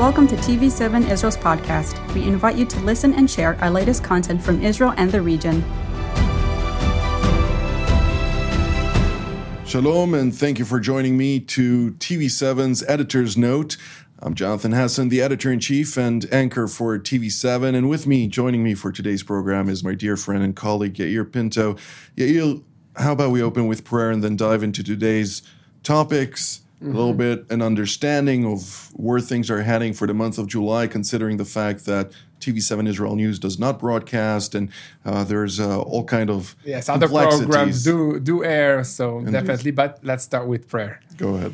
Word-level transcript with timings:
Welcome 0.00 0.26
to 0.28 0.36
TV7 0.36 1.10
Israel's 1.10 1.36
podcast. 1.36 2.14
We 2.14 2.22
invite 2.22 2.56
you 2.56 2.64
to 2.64 2.80
listen 2.80 3.12
and 3.12 3.30
share 3.30 3.62
our 3.62 3.68
latest 3.68 4.02
content 4.02 4.42
from 4.42 4.62
Israel 4.62 4.94
and 4.96 5.12
the 5.12 5.20
region. 5.20 5.62
Shalom, 9.66 10.14
and 10.14 10.34
thank 10.34 10.58
you 10.58 10.64
for 10.64 10.80
joining 10.80 11.18
me 11.18 11.38
to 11.40 11.90
TV7's 11.98 12.82
Editor's 12.88 13.36
Note. 13.36 13.76
I'm 14.20 14.34
Jonathan 14.34 14.72
Hessen, 14.72 15.10
the 15.10 15.20
editor 15.20 15.52
in 15.52 15.60
chief 15.60 15.98
and 15.98 16.26
anchor 16.32 16.66
for 16.66 16.98
TV7. 16.98 17.74
And 17.74 17.90
with 17.90 18.06
me, 18.06 18.26
joining 18.26 18.64
me 18.64 18.72
for 18.72 18.90
today's 18.90 19.22
program, 19.22 19.68
is 19.68 19.84
my 19.84 19.92
dear 19.92 20.16
friend 20.16 20.42
and 20.42 20.56
colleague, 20.56 20.94
Yair 20.94 21.30
Pinto. 21.30 21.76
Yair, 22.16 22.62
how 22.96 23.12
about 23.12 23.32
we 23.32 23.42
open 23.42 23.66
with 23.66 23.84
prayer 23.84 24.10
and 24.10 24.24
then 24.24 24.34
dive 24.34 24.62
into 24.62 24.82
today's 24.82 25.42
topics? 25.82 26.62
Mm-hmm. 26.79 26.93
A 26.93 26.97
little 26.99 27.13
bit 27.13 27.45
an 27.49 27.61
understanding 27.61 28.45
of 28.45 28.91
where 28.93 29.21
things 29.21 29.49
are 29.49 29.61
heading 29.61 29.93
for 29.93 30.05
the 30.07 30.13
month 30.13 30.37
of 30.37 30.47
July, 30.47 30.87
considering 30.87 31.37
the 31.37 31.45
fact 31.45 31.85
that 31.85 32.11
TV7 32.41 32.87
Israel 32.87 33.15
News 33.15 33.39
does 33.39 33.57
not 33.57 33.79
broadcast, 33.79 34.53
and 34.55 34.69
uh, 35.05 35.23
there's 35.23 35.59
uh, 35.59 35.81
all 35.81 36.03
kind 36.03 36.29
of 36.29 36.55
yes, 36.65 36.89
other 36.89 37.07
programs 37.07 37.83
do 37.83 38.19
do 38.19 38.43
air, 38.43 38.83
so 38.83 39.19
Indeed. 39.19 39.31
definitely. 39.31 39.71
But 39.71 39.91
let's 40.03 40.23
start 40.23 40.47
with 40.47 40.67
prayer. 40.67 40.99
Go 41.17 41.35
ahead. 41.35 41.53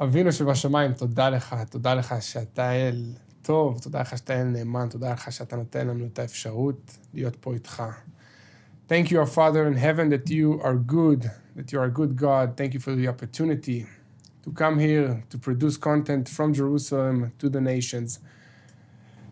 אבינו 0.00 0.32
שבשמיים, 0.32 0.92
תודה 0.92 1.30
לך, 1.30 1.54
תודה 1.70 1.94
לך 1.94 2.14
שאתה 2.20 2.72
אל 2.72 3.04
טוב, 3.42 3.78
תודה 3.78 4.00
לך 4.00 4.18
שאתה 4.18 4.40
אל 4.40 4.44
נאמן, 4.44 4.86
תודה 4.90 5.12
לך 5.12 5.32
שאתה 5.32 5.56
נותן 5.56 5.86
לנו 5.86 6.06
את 6.12 6.18
האפשרות 6.18 6.98
להיות 7.14 7.36
פה 7.40 7.54
איתך. 7.54 7.82
Thank 8.88 9.10
you, 9.10 9.18
our 9.18 9.26
Father 9.26 9.66
in 9.66 9.76
heaven, 9.76 10.08
that 10.10 10.30
you 10.30 10.60
are 10.62 10.74
good, 10.74 11.30
that 11.56 11.70
you 11.72 11.78
are 11.78 11.84
a 11.84 11.94
good 12.00 12.16
God. 12.16 12.56
Thank 12.56 12.74
you 12.74 12.80
for 12.80 12.94
the 12.96 13.06
opportunity 13.08 13.86
to 14.45 14.51
come 14.51 14.79
here 14.79 15.23
to 15.31 15.37
produce 15.37 15.75
content 15.75 16.29
from 16.29 16.53
Jerusalem 16.53 17.33
to 17.39 17.49
the 17.49 17.59
nations. 17.59 18.19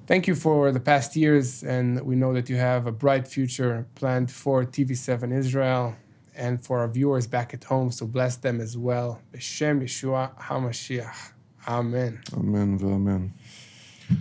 Thank 0.07 0.27
you 0.27 0.35
for 0.35 0.71
the 0.71 0.79
past 0.79 1.15
years, 1.15 1.63
and 1.63 2.01
we 2.01 2.15
know 2.15 2.33
that 2.33 2.49
you 2.49 2.57
have 2.57 2.87
a 2.87 2.91
bright 2.91 3.27
future 3.27 3.85
planned 3.95 4.31
for 4.31 4.65
TV7 4.65 5.31
Israel 5.31 5.95
and 6.35 6.61
for 6.65 6.79
our 6.79 6.87
viewers 6.87 7.27
back 7.27 7.53
at 7.53 7.63
home. 7.63 7.91
So 7.91 8.07
bless 8.07 8.37
them 8.37 8.59
as 8.59 8.75
well. 8.75 9.21
B'Shem 9.31 9.83
Yeshua 9.83 10.35
HaMashiach. 10.39 11.31
Amen. 11.67 12.21
Amen. 12.33 12.79
Amen. 12.83 13.33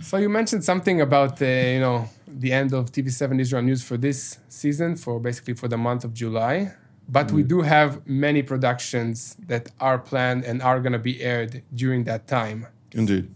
So 0.01 0.17
you 0.17 0.29
mentioned 0.29 0.63
something 0.63 1.01
about 1.01 1.37
the, 1.37 1.73
you 1.73 1.79
know, 1.79 2.07
the 2.27 2.53
end 2.53 2.71
of 2.73 2.91
TV7 2.91 3.41
Israel 3.41 3.63
News 3.63 3.83
for 3.83 3.97
this 3.97 4.37
season, 4.47 4.95
for 4.95 5.19
basically 5.19 5.55
for 5.55 5.67
the 5.67 5.77
month 5.77 6.05
of 6.05 6.13
July. 6.13 6.73
But 7.07 7.27
mm. 7.27 7.31
we 7.31 7.43
do 7.43 7.61
have 7.61 8.05
many 8.07 8.43
productions 8.43 9.35
that 9.47 9.69
are 9.79 9.99
planned 9.99 10.43
and 10.45 10.61
are 10.61 10.79
going 10.79 10.93
to 10.93 10.99
be 10.99 11.21
aired 11.21 11.63
during 11.73 12.05
that 12.05 12.27
time. 12.27 12.67
Indeed. 12.91 13.29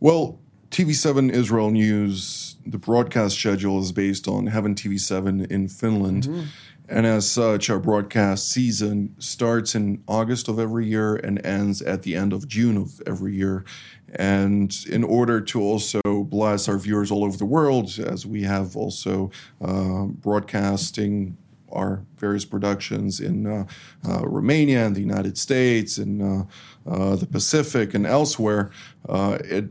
Well, 0.00 0.38
TV7 0.70 1.32
Israel 1.32 1.70
News, 1.70 2.56
the 2.64 2.78
broadcast 2.78 3.38
schedule 3.38 3.80
is 3.80 3.92
based 3.92 4.28
on 4.28 4.46
Heaven 4.46 4.74
TV7 4.74 5.50
in 5.50 5.68
Finland. 5.68 6.24
Mm-hmm. 6.24 6.42
And 6.88 7.06
as 7.06 7.30
such, 7.30 7.70
our 7.70 7.78
broadcast 7.78 8.50
season 8.50 9.14
starts 9.18 9.76
in 9.76 10.02
August 10.08 10.48
of 10.48 10.58
every 10.58 10.88
year 10.88 11.14
and 11.14 11.44
ends 11.46 11.80
at 11.82 12.02
the 12.02 12.16
end 12.16 12.32
of 12.32 12.48
June 12.48 12.76
of 12.76 13.00
every 13.06 13.34
year. 13.34 13.64
And 14.12 14.76
in 14.88 15.04
order 15.04 15.40
to 15.40 15.60
also 15.60 16.00
bless 16.24 16.68
our 16.68 16.78
viewers 16.78 17.12
all 17.12 17.24
over 17.24 17.36
the 17.36 17.44
world, 17.44 17.96
as 17.98 18.26
we 18.26 18.42
have 18.42 18.76
also 18.76 19.30
uh, 19.60 20.06
broadcasting 20.06 21.36
our 21.72 22.04
various 22.16 22.44
productions 22.44 23.20
in 23.20 23.46
uh, 23.46 23.66
uh, 24.08 24.26
Romania 24.26 24.86
and 24.86 24.94
the 24.94 25.00
United 25.00 25.38
States 25.38 25.98
and 25.98 26.22
uh, 26.22 26.44
uh 26.90 27.16
the 27.16 27.26
Pacific 27.26 27.94
and 27.94 28.06
elsewhere, 28.06 28.70
uh, 29.08 29.38
it 29.44 29.66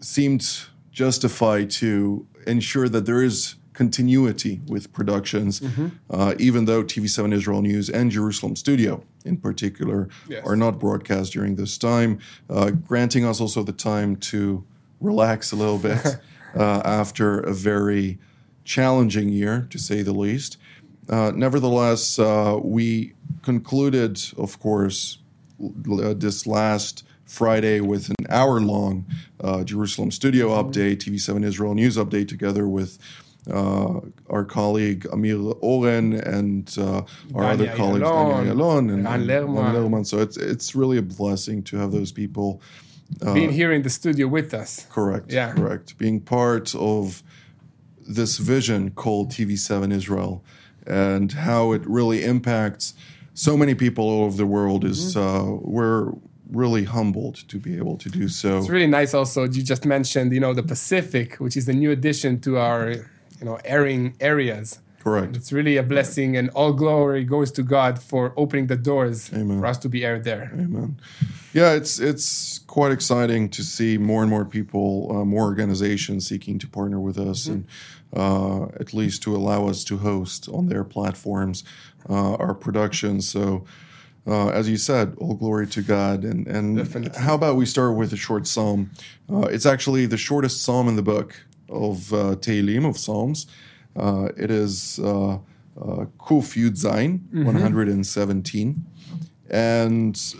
seemed 0.00 0.66
justified 0.90 1.70
to 1.70 2.26
ensure 2.46 2.88
that 2.88 3.06
there 3.06 3.22
is 3.22 3.56
continuity 3.72 4.60
with 4.66 4.92
productions, 4.92 5.60
mm-hmm. 5.60 5.88
Uh, 6.10 6.34
even 6.38 6.64
though 6.64 6.82
TV7 6.82 7.32
Israel 7.32 7.62
News 7.62 7.88
and 7.88 8.10
Jerusalem 8.10 8.56
Studio 8.56 9.04
in 9.24 9.36
particular 9.36 10.08
yes. 10.28 10.44
are 10.44 10.56
not 10.56 10.80
broadcast 10.80 11.32
during 11.32 11.54
this 11.54 11.78
time, 11.78 12.18
granting 12.88 13.24
us 13.24 13.40
also 13.40 13.62
the 13.62 13.72
time 13.72 14.16
to 14.16 14.64
relax 15.00 15.52
a 15.52 15.56
little 15.56 15.78
bit 15.78 16.18
after 16.56 17.38
a 17.38 17.52
very 17.52 18.18
challenging 18.68 19.30
year, 19.30 19.66
to 19.70 19.78
say 19.78 20.02
the 20.02 20.12
least. 20.12 20.58
Uh, 21.08 21.32
nevertheless, 21.34 22.18
uh, 22.18 22.58
we 22.62 23.14
concluded, 23.42 24.20
of 24.36 24.58
course, 24.60 25.18
uh, 25.60 26.14
this 26.14 26.46
last 26.46 27.04
Friday 27.24 27.80
with 27.80 28.08
an 28.10 28.26
hour 28.30 28.60
long 28.60 29.06
uh, 29.40 29.64
Jerusalem 29.64 30.10
studio 30.10 30.48
mm-hmm. 30.48 30.70
update, 30.70 30.98
TV7 30.98 31.44
Israel 31.44 31.74
news 31.74 31.96
update, 31.96 32.28
together 32.28 32.68
with 32.68 32.98
uh, 33.50 34.00
our 34.28 34.44
colleague 34.44 35.06
Amir 35.12 35.38
Oren 35.60 36.14
and 36.14 36.74
uh, 36.78 37.02
our 37.34 37.44
other 37.44 37.68
colleagues, 37.74 38.04
Daniel 38.04 38.54
Yalon 38.54 38.92
and, 38.92 39.06
and, 39.08 39.26
Lerman. 39.26 40.06
So 40.06 40.18
it's, 40.18 40.36
it's 40.36 40.74
really 40.74 40.98
a 40.98 41.02
blessing 41.02 41.62
to 41.64 41.76
have 41.78 41.92
those 41.92 42.12
people. 42.12 42.60
Being 43.32 43.52
here 43.52 43.72
in 43.72 43.82
the 43.82 43.90
studio 43.90 44.26
with 44.28 44.52
us. 44.52 44.86
Correct. 44.90 45.32
Yeah. 45.32 45.52
Correct. 45.54 45.96
Being 45.96 46.20
part 46.20 46.74
of 46.74 47.22
this 48.06 48.36
vision 48.36 48.90
called 48.90 49.30
TV7 49.30 49.92
Israel 49.94 50.44
and 50.88 51.32
how 51.32 51.72
it 51.72 51.86
really 51.86 52.24
impacts 52.24 52.94
so 53.34 53.56
many 53.56 53.74
people 53.74 54.04
all 54.04 54.24
over 54.24 54.36
the 54.36 54.46
world 54.46 54.84
is 54.84 55.14
mm-hmm. 55.14 55.20
uh, 55.20 55.54
we're 55.62 56.12
really 56.50 56.84
humbled 56.84 57.36
to 57.48 57.58
be 57.58 57.76
able 57.76 57.96
to 57.98 58.08
do 58.08 58.28
so. 58.28 58.58
It's 58.58 58.68
really 58.68 58.86
nice. 58.86 59.14
Also, 59.14 59.44
you 59.44 59.62
just 59.62 59.84
mentioned 59.84 60.32
you 60.32 60.40
know 60.40 60.54
the 60.54 60.62
Pacific, 60.62 61.36
which 61.36 61.56
is 61.56 61.68
a 61.68 61.72
new 61.72 61.90
addition 61.90 62.40
to 62.40 62.58
our 62.58 62.90
you 62.90 63.44
know 63.44 63.58
airing 63.64 64.16
areas. 64.20 64.80
Correct. 65.00 65.36
It's 65.36 65.52
really 65.52 65.76
a 65.76 65.82
blessing, 65.82 66.36
and 66.36 66.50
all 66.50 66.72
glory 66.72 67.24
goes 67.24 67.52
to 67.52 67.62
God 67.62 68.02
for 68.02 68.34
opening 68.36 68.66
the 68.66 68.76
doors 68.76 69.30
Amen. 69.32 69.60
for 69.60 69.66
us 69.66 69.78
to 69.78 69.88
be 69.88 70.04
aired 70.04 70.24
there. 70.24 70.50
Amen. 70.52 70.98
Yeah, 71.52 71.72
it's 71.72 72.00
it's 72.00 72.58
quite 72.66 72.92
exciting 72.92 73.48
to 73.50 73.62
see 73.62 73.96
more 73.96 74.22
and 74.22 74.30
more 74.30 74.44
people, 74.44 75.08
uh, 75.10 75.24
more 75.24 75.44
organizations 75.44 76.26
seeking 76.26 76.58
to 76.58 76.66
partner 76.66 76.98
with 76.98 77.18
us, 77.18 77.44
mm-hmm. 77.44 77.52
and 77.52 77.66
uh, 78.14 78.64
at 78.80 78.94
least 78.94 79.22
to 79.22 79.36
allow 79.36 79.68
us 79.68 79.84
to 79.84 79.98
host 79.98 80.48
on 80.48 80.66
their 80.66 80.84
platforms 80.84 81.64
uh, 82.08 82.34
our 82.34 82.54
productions. 82.54 83.28
So. 83.28 83.64
Uh, 84.26 84.48
as 84.48 84.68
you 84.68 84.76
said, 84.76 85.14
all 85.16 85.32
glory 85.32 85.66
to 85.66 85.80
God. 85.80 86.22
And, 86.22 86.46
and 86.46 87.16
how 87.16 87.34
about 87.34 87.56
we 87.56 87.64
start 87.64 87.96
with 87.96 88.12
a 88.12 88.16
short 88.18 88.46
psalm? 88.46 88.90
Uh, 89.32 89.46
it's 89.46 89.64
actually 89.64 90.04
the 90.04 90.18
shortest 90.18 90.62
psalm 90.62 90.86
in 90.86 90.96
the 90.96 91.02
book 91.02 91.46
of 91.70 92.12
uh, 92.12 92.36
Tehillim, 92.36 92.86
of 92.86 92.98
Psalms. 92.98 93.46
Uh, 93.96 94.28
it 94.36 94.50
is 94.50 94.98
uh, 94.98 95.34
uh, 95.34 95.38
Kuf 96.18 96.56
Yud 96.56 96.76
Zain, 96.76 97.20
mm-hmm. 97.32 97.44
117. 97.44 98.84
And 99.50 100.34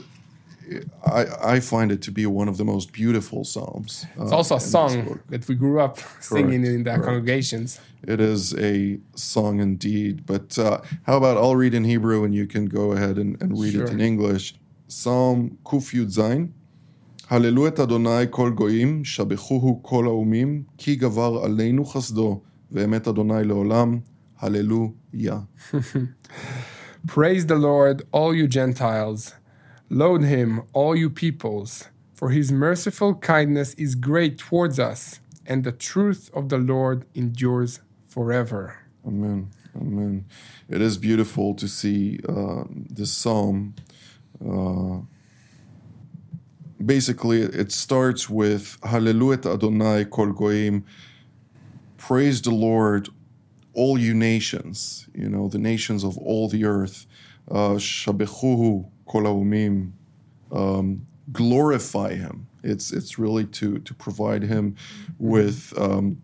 I, 1.05 1.25
I, 1.55 1.59
find 1.59 1.91
it 1.91 2.01
to 2.03 2.11
be 2.11 2.25
one 2.25 2.47
of 2.47 2.57
the 2.57 2.63
most 2.63 2.93
beautiful 2.93 3.43
psalms. 3.43 4.05
It's 4.15 4.31
uh, 4.31 4.35
also 4.35 4.55
a 4.55 4.59
song 4.59 5.19
that 5.29 5.47
we 5.47 5.55
grew 5.55 5.79
up 5.79 5.97
Correct. 5.97 6.23
singing 6.23 6.65
in 6.65 6.83
the 6.83 6.99
congregations. 6.99 7.79
It 8.07 8.19
is 8.21 8.53
a 8.55 8.99
song 9.15 9.59
indeed. 9.59 10.25
But 10.25 10.57
uh, 10.57 10.81
how 11.03 11.17
about 11.17 11.37
I'll 11.37 11.55
read 11.55 11.73
in 11.73 11.83
Hebrew 11.83 12.23
and 12.23 12.33
you 12.33 12.47
can 12.47 12.65
go 12.65 12.93
ahead 12.93 13.17
and, 13.17 13.41
and 13.41 13.59
read 13.59 13.73
sure. 13.73 13.83
it 13.83 13.89
in 13.91 13.99
English. 13.99 14.55
Psalm 14.87 15.57
Kuf 15.65 15.93
Yud 15.93 16.11
Zain. 16.11 16.53
הללו 17.29 17.67
את 17.67 17.79
אדוני 17.79 18.25
כל 18.29 18.51
גויים, 18.51 19.05
שבחוהו 19.05 19.79
כל 19.83 20.05
האומים, 20.05 20.63
כי 20.77 20.95
גבר 20.95 21.41
עלינו 21.43 21.85
חסדו, 21.85 22.41
ואמת 22.71 23.07
אדוני 23.07 23.43
לעולם, 23.43 23.99
hallelujah. 24.39 25.47
Praise 27.07 27.45
the 27.45 27.55
Lord, 27.55 28.03
all 28.11 28.35
you 28.35 28.47
Gentiles. 28.47 29.33
Load 29.90 30.22
him, 30.22 30.62
all 30.72 30.94
you 30.94 31.10
peoples. 31.10 31.88
For 32.14 32.30
his 32.30 32.52
merciful 32.52 33.14
kindness 33.14 33.74
is 33.74 33.94
great 33.94 34.38
towards 34.38 34.78
us, 34.78 35.20
and 35.46 35.64
the 35.64 35.72
truth 35.72 36.30
of 36.34 36.48
the 36.48 36.58
Lord 36.58 37.06
endures 37.14 37.80
forever. 38.06 38.78
Amen. 39.06 39.50
Amen. 39.76 40.26
It 40.68 40.80
is 40.80 40.98
beautiful 40.98 41.54
to 41.54 41.68
see 41.68 42.18
uh, 42.28 42.64
this 42.70 43.12
psalm. 43.12 43.74
Uh, 44.44 45.00
basically, 46.84 47.42
it 47.42 47.72
starts 47.72 48.28
with 48.28 48.76
Hallelujah 48.82 49.52
Adonai 49.54 50.04
Kol 50.06 50.32
Goim 50.32 50.84
praise 51.98 52.40
the 52.40 52.50
Lord, 52.50 53.08
all 53.74 53.98
you 53.98 54.14
nations, 54.14 55.08
you 55.14 55.28
know, 55.28 55.48
the 55.48 55.58
nations 55.58 56.04
of 56.04 56.16
all 56.18 56.48
the 56.48 56.64
earth. 56.64 57.06
Uh, 57.50 57.76
Shabechuhu 57.76 58.90
kol 59.08 59.26
um, 60.52 61.06
glorify 61.32 62.14
him. 62.14 62.46
It's 62.62 62.92
it's 62.92 63.18
really 63.18 63.46
to 63.58 63.78
to 63.78 63.94
provide 63.94 64.42
him 64.42 64.76
with 65.18 65.72
um, 65.76 66.18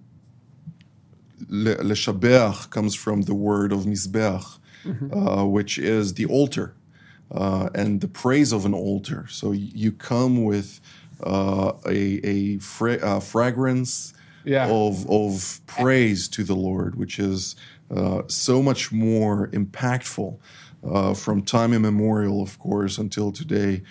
leshabeach 1.48 2.70
comes 2.70 2.94
from 2.94 3.22
the 3.22 3.34
word 3.34 3.72
of 3.72 3.80
mizbeach, 3.84 4.58
mm-hmm. 4.84 5.12
uh, 5.16 5.44
which 5.44 5.78
is 5.78 6.14
the 6.14 6.26
altar, 6.26 6.74
uh, 7.30 7.68
and 7.74 8.00
the 8.00 8.08
praise 8.08 8.52
of 8.52 8.64
an 8.64 8.74
altar. 8.74 9.26
So 9.28 9.52
you 9.52 9.92
come 9.92 10.44
with 10.44 10.80
uh, 11.22 11.72
a, 11.86 12.20
a 12.24 12.58
fra- 12.58 13.02
uh, 13.02 13.20
fragrance 13.20 14.14
Yeah. 14.44 14.68
of, 14.68 15.08
of 15.10 15.60
praise 15.66 16.28
to 16.28 16.44
the 16.44 16.54
Lord, 16.54 16.94
which 16.96 17.18
is 17.18 17.56
uh, 17.94 18.22
so 18.28 18.62
much 18.62 18.92
more 18.92 19.48
impactful 19.48 20.38
uh, 20.82 21.14
from 21.14 21.42
time 21.42 21.72
immemorial, 21.72 22.42
of 22.42 22.58
course, 22.58 22.98
until 22.98 23.32
today. 23.32 23.82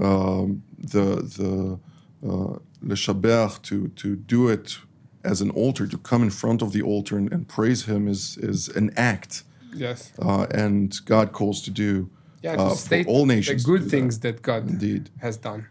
Um, 0.00 0.62
the 0.78 1.16
the 1.38 1.78
uh, 2.26 2.58
le 2.80 2.94
shaber 2.96 3.60
to 3.62 3.88
to 3.88 4.16
do 4.16 4.48
it 4.48 4.78
as 5.24 5.40
an 5.40 5.50
altar, 5.50 5.86
to 5.86 5.98
come 5.98 6.22
in 6.22 6.30
front 6.30 6.62
of 6.62 6.72
the 6.72 6.82
altar 6.82 7.16
and, 7.18 7.32
and 7.32 7.46
praise 7.48 7.84
Him 7.84 8.08
is 8.08 8.36
is 8.38 8.68
an 8.68 8.90
act, 8.96 9.42
Yes. 9.74 10.12
uh, 10.20 10.46
and 10.54 10.94
God 11.04 11.32
calls 11.32 11.60
to 11.62 11.70
do 11.70 12.08
Yeah, 12.42 12.52
uh, 12.54 12.70
to 12.70 12.76
for 12.76 13.04
all 13.10 13.26
nations. 13.26 13.64
to 13.64 13.70
good 13.70 13.78
do 13.78 13.84
that. 13.84 13.90
things 13.90 14.20
that, 14.20 14.42
God 14.42 14.68
Indeed. 14.70 15.10
has 15.20 15.36
done. 15.36 15.66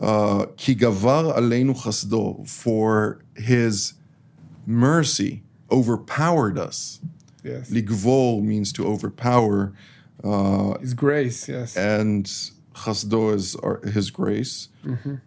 Uh, 0.00 0.46
ki 0.56 0.74
gavar 0.74 1.34
aleinu 1.36 1.74
chasdo, 1.76 2.48
for 2.48 3.18
his 3.36 3.94
mercy 4.66 5.42
overpowered 5.70 6.58
us. 6.58 7.00
Yes. 7.44 7.70
Ligvor 7.70 8.42
means 8.42 8.72
to 8.72 8.86
overpower, 8.86 9.72
uh, 10.24 10.78
His 10.78 10.94
grace, 10.94 11.48
yes. 11.48 11.76
and 11.76 12.26
chasdo 12.74 13.34
is 13.34 13.54
our, 13.56 13.80
his 13.86 14.10
grace. 14.10 14.68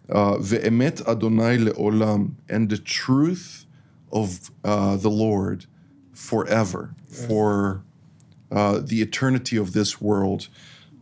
Uh, 0.08 0.36
Ve'emet 0.36 1.06
Adonai 1.06 1.58
leolam, 1.58 2.32
and 2.48 2.68
the 2.70 2.78
truth 2.78 3.66
of 4.12 4.50
uh, 4.64 4.96
the 4.96 5.10
Lord 5.10 5.66
forever, 6.12 6.94
for 7.08 7.82
uh, 8.52 8.80
the 8.82 9.00
eternity 9.02 9.56
of 9.56 9.72
this 9.72 10.00
world. 10.00 10.48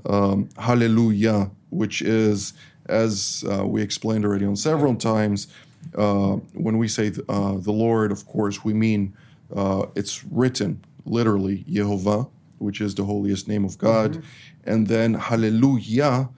Um, 0.06 0.48
hallelujah, 0.56 1.50
which 1.70 2.00
is, 2.02 2.52
as 2.88 3.44
uh, 3.50 3.66
we 3.66 3.82
explained 3.82 4.24
already 4.24 4.46
on 4.46 4.56
several 4.56 4.94
times, 4.94 5.48
uh, 5.96 6.32
when 6.54 6.78
we 6.78 6.88
say 6.88 7.12
uh, 7.28 7.56
the 7.58 7.72
Lord, 7.72 8.12
of 8.12 8.26
course, 8.26 8.64
we 8.64 8.74
mean 8.74 9.14
uh, 9.54 9.86
it's 9.94 10.24
written 10.24 10.84
literally 11.04 11.64
Yehovah, 11.68 12.28
which 12.58 12.80
is 12.80 12.94
the 12.94 13.04
holiest 13.04 13.48
name 13.48 13.64
of 13.64 13.78
God, 13.78 14.22
and 14.64 14.86
then 14.86 15.14
Hallelujah 15.14 16.28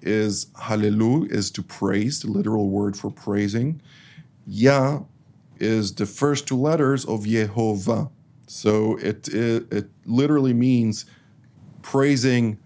is 0.00 0.46
Hallelu 0.56 1.30
is 1.30 1.50
to 1.52 1.62
praise, 1.62 2.20
the 2.20 2.28
literal 2.28 2.68
word 2.68 2.96
for 2.96 3.10
praising. 3.10 3.80
Yah 4.46 5.00
is 5.58 5.94
the 5.94 6.06
first 6.06 6.46
two 6.46 6.56
letters 6.56 7.04
of 7.04 7.24
Yehovah, 7.24 8.10
so 8.46 8.96
it 8.98 9.28
it, 9.28 9.72
it 9.72 9.88
literally 10.06 10.54
means 10.54 11.06
praising 11.82 12.58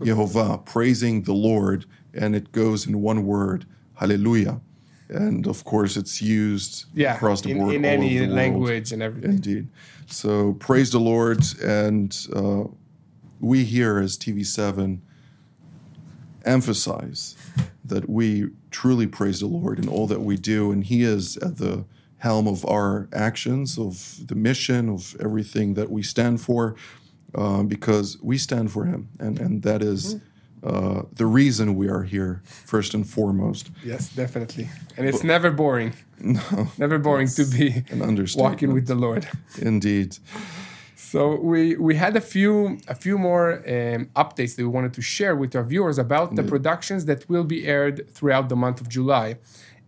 Yehovah, 0.00 0.64
praising 0.64 1.22
the 1.22 1.34
Lord, 1.34 1.84
and 2.14 2.34
it 2.34 2.52
goes 2.52 2.86
in 2.86 3.00
one 3.00 3.24
word, 3.24 3.66
Hallelujah. 4.00 4.60
And 5.10 5.46
of 5.46 5.64
course, 5.64 5.96
it's 5.96 6.22
used 6.22 6.86
yeah. 6.94 7.14
across 7.14 7.42
the 7.42 7.52
board 7.52 7.74
in 7.74 7.84
any 7.84 8.16
the 8.16 8.26
world. 8.26 8.36
language 8.36 8.92
and 8.92 9.02
everything. 9.02 9.32
Indeed. 9.32 9.68
So 10.06 10.54
praise 10.54 10.90
the 10.90 11.00
Lord, 11.00 11.42
and 11.62 12.16
uh, 12.34 12.64
we 13.40 13.64
here 13.64 13.98
as 13.98 14.16
TV7 14.16 15.00
emphasize 16.46 17.36
that 17.84 18.08
we 18.08 18.48
truly 18.70 19.06
praise 19.06 19.40
the 19.40 19.46
Lord 19.46 19.78
in 19.78 19.88
all 19.88 20.06
that 20.06 20.20
we 20.22 20.36
do, 20.36 20.72
and 20.72 20.84
He 20.84 21.02
is 21.02 21.36
at 21.38 21.58
the 21.58 21.84
helm 22.18 22.46
of 22.46 22.64
our 22.64 23.08
actions, 23.12 23.78
of 23.78 24.26
the 24.26 24.34
mission, 24.34 24.88
of 24.88 25.14
everything 25.20 25.74
that 25.74 25.90
we 25.90 26.02
stand 26.02 26.40
for, 26.40 26.76
uh, 27.34 27.64
because 27.64 28.18
we 28.22 28.38
stand 28.38 28.72
for 28.72 28.84
Him, 28.86 29.08
and 29.18 29.38
and 29.38 29.62
that 29.62 29.82
is. 29.82 30.16
Uh, 30.62 31.02
the 31.12 31.24
reason 31.26 31.74
we 31.74 31.88
are 31.88 32.02
here, 32.02 32.42
first 32.66 32.94
and 32.94 33.06
foremost, 33.08 33.70
Yes, 33.84 34.10
definitely. 34.14 34.68
And 34.96 35.06
it's 35.08 35.24
never 35.24 35.50
boring. 35.50 35.92
No. 36.22 36.68
Never 36.76 36.98
boring 36.98 37.28
to 37.28 37.44
be 37.46 37.68
an 37.90 38.02
understatement. 38.02 38.50
walking 38.52 38.74
with 38.74 38.86
the 38.86 38.94
Lord. 38.94 39.26
Indeed. 39.58 40.18
So 40.94 41.36
we 41.40 41.76
we 41.76 41.94
had 41.96 42.14
a 42.14 42.20
few 42.20 42.78
a 42.88 42.94
few 42.94 43.16
more 43.18 43.52
um, 43.66 44.00
updates 44.14 44.54
that 44.56 44.62
we 44.62 44.68
wanted 44.68 44.92
to 44.94 45.02
share 45.02 45.34
with 45.34 45.56
our 45.56 45.64
viewers 45.64 45.98
about 45.98 46.36
the 46.36 46.42
productions 46.42 47.06
that 47.06 47.26
will 47.30 47.44
be 47.44 47.66
aired 47.66 48.06
throughout 48.14 48.48
the 48.50 48.56
month 48.56 48.80
of 48.82 48.88
July, 48.88 49.38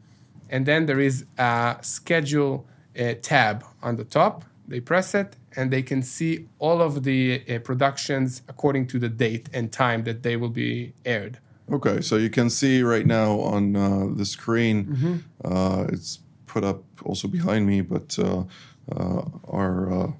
And 0.48 0.64
then 0.66 0.86
there 0.86 1.00
is 1.00 1.24
a 1.38 1.76
schedule 1.82 2.66
uh, 2.98 3.14
tab 3.20 3.64
on 3.82 3.96
the 3.96 4.04
top. 4.04 4.44
They 4.68 4.80
press 4.80 5.14
it 5.14 5.36
and 5.56 5.70
they 5.70 5.82
can 5.82 6.02
see 6.02 6.46
all 6.58 6.82
of 6.82 7.02
the 7.02 7.42
uh, 7.48 7.58
productions 7.60 8.42
according 8.48 8.86
to 8.88 8.98
the 8.98 9.08
date 9.08 9.48
and 9.52 9.72
time 9.72 10.04
that 10.04 10.22
they 10.22 10.36
will 10.36 10.50
be 10.50 10.92
aired. 11.04 11.38
Okay, 11.72 12.00
so 12.00 12.16
you 12.16 12.30
can 12.30 12.48
see 12.48 12.82
right 12.82 13.06
now 13.06 13.40
on 13.40 13.74
uh, 13.74 14.06
the 14.14 14.24
screen, 14.24 15.24
uh, 15.44 15.86
it's 15.88 16.20
put 16.46 16.62
up 16.62 16.84
also 17.04 17.26
behind 17.26 17.66
me, 17.66 17.80
but 17.80 18.16
uh, 18.18 18.44
uh, 18.92 19.22
our 19.48 19.92
uh, 19.92 20.12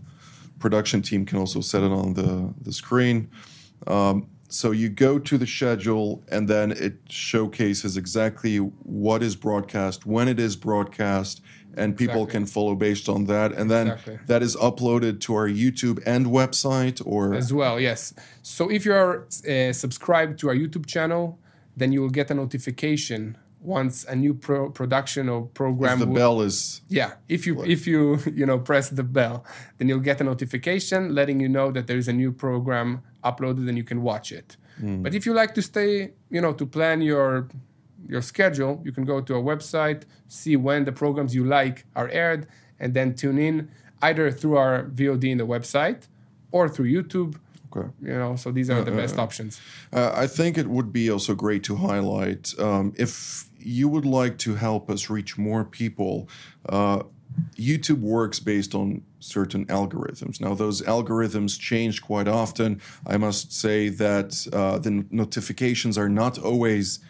production 0.59 1.03
team 1.03 1.25
can 1.25 1.39
also 1.39 1.61
set 1.61 1.83
it 1.83 1.93
on 1.93 2.15
the, 2.15 2.53
the 2.61 2.73
screen. 2.73 3.31
Um, 3.87 4.29
so 4.49 4.71
you 4.71 4.89
go 4.89 5.19
to 5.19 5.39
the 5.39 5.47
schedule, 5.47 6.23
and 6.31 6.49
then 6.49 6.73
it 6.73 6.95
showcases 7.09 7.97
exactly 7.97 8.59
what 8.59 9.23
is 9.23 9.37
broadcast, 9.37 10.07
when 10.07 10.29
it 10.29 10.39
is 10.41 10.57
broadcast, 10.57 11.41
and 11.77 11.97
people 11.97 12.23
Exactly. 12.23 12.33
can 12.33 12.47
follow 12.47 12.75
based 12.75 13.09
on 13.09 13.27
that. 13.27 13.53
And 13.53 13.71
then 13.71 13.89
Exactly. 13.89 14.19
that 14.27 14.43
is 14.43 14.57
uploaded 14.57 15.21
to 15.21 15.35
our 15.35 15.49
YouTube 15.49 16.03
and 16.07 16.27
website, 16.27 17.03
or 17.05 17.35
as 17.35 17.53
well 17.53 17.79
yes 17.79 18.15
so 18.43 18.71
if 18.71 18.85
you're 18.87 19.27
uh, 19.49 19.73
subscribed 19.73 20.39
to 20.41 20.49
our 20.49 20.55
youtube 20.55 20.87
channel 20.87 21.39
then 21.77 21.93
you 21.93 22.01
will 22.01 22.09
get 22.21 22.31
a 22.31 22.35
notification 22.35 23.37
once 23.61 24.05
a 24.05 24.15
new 24.17 24.33
pro- 24.33 24.71
production 24.71 25.29
or 25.29 25.43
program 25.47 25.99
the 25.99 26.07
will- 26.07 26.15
bell 26.15 26.41
is 26.41 26.81
yeah 26.89 27.13
if 27.29 27.47
you 27.47 27.63
if 27.65 27.87
you 27.87 28.19
you 28.35 28.47
know 28.47 28.59
press 28.59 28.89
the 28.91 29.03
bell 29.03 29.45
then 29.79 29.89
you'll 29.89 30.01
get 30.11 30.21
a 30.21 30.25
notification 30.25 31.15
letting 31.15 31.41
you 31.41 31.49
know 31.49 31.71
that 31.71 31.87
there 31.89 31.99
is 31.99 32.09
a 32.09 32.13
new 32.13 32.33
program 32.33 33.03
uploaded 33.31 33.65
and 33.69 33.77
you 33.77 33.87
can 33.93 34.01
watch 34.11 34.29
it 34.33 34.49
but 35.03 35.15
if 35.19 35.23
you 35.27 35.33
like 35.43 35.53
to 35.59 35.63
stay 35.73 35.91
you 36.35 36.41
know 36.45 36.53
to 36.61 36.65
plan 36.77 36.99
your 37.13 37.49
your 38.13 38.23
schedule 38.33 38.75
you 38.87 38.93
can 38.97 39.05
go 39.13 39.17
to 39.27 39.35
our 39.37 39.45
website 39.53 40.01
see 40.29 40.57
when 40.69 40.85
the 40.89 40.93
programs 41.03 41.35
you 41.39 41.45
like 41.59 41.77
are 42.01 42.09
aired 42.23 42.47
and 42.81 42.89
then 42.95 43.15
tune 43.15 43.39
in 43.49 43.57
either 44.03 44.31
through 44.31 44.57
our 44.57 44.85
vod 44.99 45.25
in 45.25 45.39
the 45.39 45.47
website 45.55 46.01
or 46.57 46.69
through 46.69 46.89
youtube 46.97 47.33
okay. 47.73 47.89
you 48.03 48.17
know 48.23 48.37
so 48.37 48.53
these 48.53 48.69
are 48.71 48.83
the 48.91 48.97
best 49.03 49.17
options 49.19 49.53
Uh, 49.93 50.13
I 50.25 50.27
think 50.39 50.59
it 50.63 50.69
would 50.77 50.91
be 50.93 51.11
also 51.15 51.35
great 51.35 51.63
to 51.65 51.77
highlight 51.89 52.45
um, 52.59 52.93
if 52.97 53.47
you 53.67 53.89
would 53.89 54.07
like 54.07 54.39
to 54.39 54.55
help 54.55 54.89
us 54.89 55.11
reach 55.11 55.37
more 55.37 55.65
people. 55.65 56.29
Uh, 56.69 57.03
YouTube 57.57 58.01
works 58.01 58.39
based 58.41 58.75
on 58.75 59.03
certain 59.27 59.67
algorithms. 59.67 60.41
Now, 60.41 60.55
those 60.55 60.83
algorithms 60.83 61.59
change 61.59 62.03
quite 62.03 62.29
often. 62.29 62.81
I 63.07 63.17
must 63.17 63.53
say 63.53 63.89
that 63.91 64.47
uh, 64.53 64.79
the 64.79 65.05
notifications 65.11 65.99
are 65.99 66.09
not 66.09 66.39
always 66.39 67.01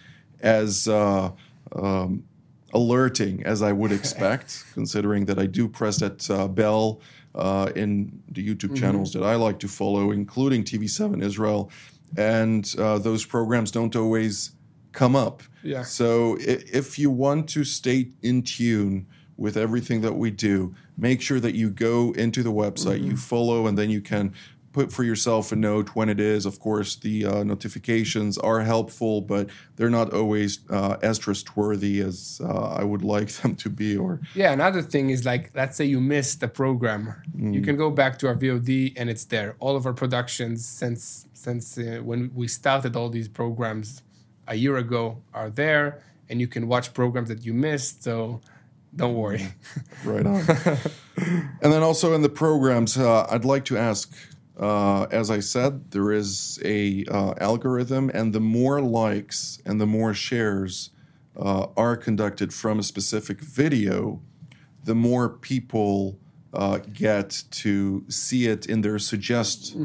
as 0.41 0.89
uh, 0.89 1.31
um, 1.75 2.25
alerting 2.73 3.45
as 3.45 3.63
I 3.63 3.73
would 3.73 3.93
expect, 3.93 4.65
considering 4.75 5.27
that 5.27 5.39
I 5.39 5.47
do 5.47 5.69
press 5.69 5.99
that 5.99 6.29
uh, 6.31 6.49
bell 6.49 7.01
uh, 7.35 7.71
in 7.75 8.23
the 8.31 8.47
YouTube 8.47 8.71
Mm-hmm. 8.71 8.75
channels 8.75 9.13
that 9.13 9.23
I 9.23 9.37
like 9.37 9.59
to 9.61 9.69
follow, 9.69 10.11
including 10.11 10.65
TV7 10.65 11.23
Israel, 11.23 11.71
and 12.17 12.75
uh, 12.79 12.99
those 12.99 13.25
programs 13.25 13.71
don't 13.71 13.95
always 13.95 14.53
come 14.93 15.15
up. 15.15 15.43
Yeah. 15.63 15.83
So 15.83 16.37
if 16.41 16.99
you 16.99 17.11
want 17.11 17.49
to 17.51 17.65
stay 17.65 18.11
in 18.23 18.43
tune 18.43 19.07
with 19.37 19.57
everything 19.57 20.01
that 20.01 20.15
we 20.15 20.31
do, 20.31 20.75
make 20.97 21.21
sure 21.21 21.41
that 21.41 21.55
you 21.55 21.71
go 21.71 22.13
into 22.13 22.43
the 22.43 22.53
website, 22.53 23.05
you 23.05 23.17
follow, 23.17 23.67
and 23.67 23.77
then 23.77 23.91
you 23.91 24.01
can 24.01 24.33
put 24.77 24.93
for 24.93 25.05
yourself 25.05 25.53
a 25.53 25.57
note 25.57 25.89
when 25.95 26.11
it 26.11 26.21
is. 26.21 26.45
Of 26.45 26.61
course, 26.61 26.97
the 26.97 27.25
uh, 27.25 27.45
notifications 27.45 28.37
are 28.37 28.61
helpful, 28.61 29.23
but 29.23 29.49
they're 29.77 29.97
not 30.01 30.13
always 30.13 30.59
uh, 30.69 30.99
as 31.01 31.19
trustworthy 31.19 32.01
as 32.01 32.43
uh, 32.45 32.81
I 32.81 32.85
would 32.85 33.03
like 33.03 33.31
them 33.41 33.57
to 33.57 33.71
be. 33.71 33.97
Or 33.97 34.21
Yeah, 34.35 34.53
another 34.53 34.83
thing 34.83 35.09
is 35.09 35.25
like, 35.25 35.51
let's 35.55 35.79
say 35.79 35.87
you 35.87 36.01
missed 36.01 36.43
a 36.43 36.49
program, 36.49 37.15
you 37.35 37.63
can 37.63 37.77
go 37.77 37.91
back 37.91 38.19
to 38.19 38.29
our 38.29 38.35
VOD 38.35 38.93
and 38.99 39.09
it's 39.09 39.25
there. 39.25 39.57
All 39.61 39.77
of 39.77 39.87
our 39.87 39.95
productions 39.95 40.67
since 40.67 41.27
since 41.33 41.79
uh, 41.79 42.01
when 42.03 42.31
we 42.35 42.47
started 42.49 42.97
all 42.97 43.09
these 43.09 43.29
programs 43.29 44.03
a 44.47 44.57
year 44.57 44.77
ago 44.77 45.23
are 45.33 45.49
there, 45.49 46.03
and 46.29 46.41
you 46.43 46.49
can 46.49 46.69
watch 46.69 46.93
programs 46.93 47.29
that 47.29 47.47
you 47.47 47.55
missed. 47.55 48.03
So 48.03 48.41
don't 48.97 49.15
worry. 49.15 49.47
right 50.05 50.27
on. 50.27 50.45
and 51.63 51.73
then 51.73 51.83
also 51.83 52.15
in 52.15 52.23
the 52.23 52.29
programs, 52.29 52.97
uh, 52.97 53.27
I'd 53.31 53.45
like 53.45 53.65
to 53.67 53.77
ask. 53.77 54.13
Uh, 54.59 55.03
as 55.11 55.31
I 55.31 55.41
said, 55.41 55.91
there 55.91 56.11
is 56.11 56.59
a 56.65 57.05
uh, 57.11 57.35
algorithm, 57.39 58.11
and 58.15 58.33
the 58.33 58.41
more 58.41 58.81
likes 58.81 59.61
and 59.67 59.79
the 59.79 59.87
more 59.87 60.15
shares 60.15 60.91
uh, 61.37 61.67
are 61.77 61.95
conducted 61.95 62.55
from 62.55 62.79
a 62.79 62.83
specific 62.83 63.41
video, 63.41 64.23
the 64.85 64.95
more 64.95 65.29
people 65.29 66.19
uh, 66.55 66.79
get 66.93 67.43
to 67.51 68.05
see 68.09 68.47
it 68.47 68.65
in 68.65 68.81
their 68.81 68.99
suggest 68.99 69.77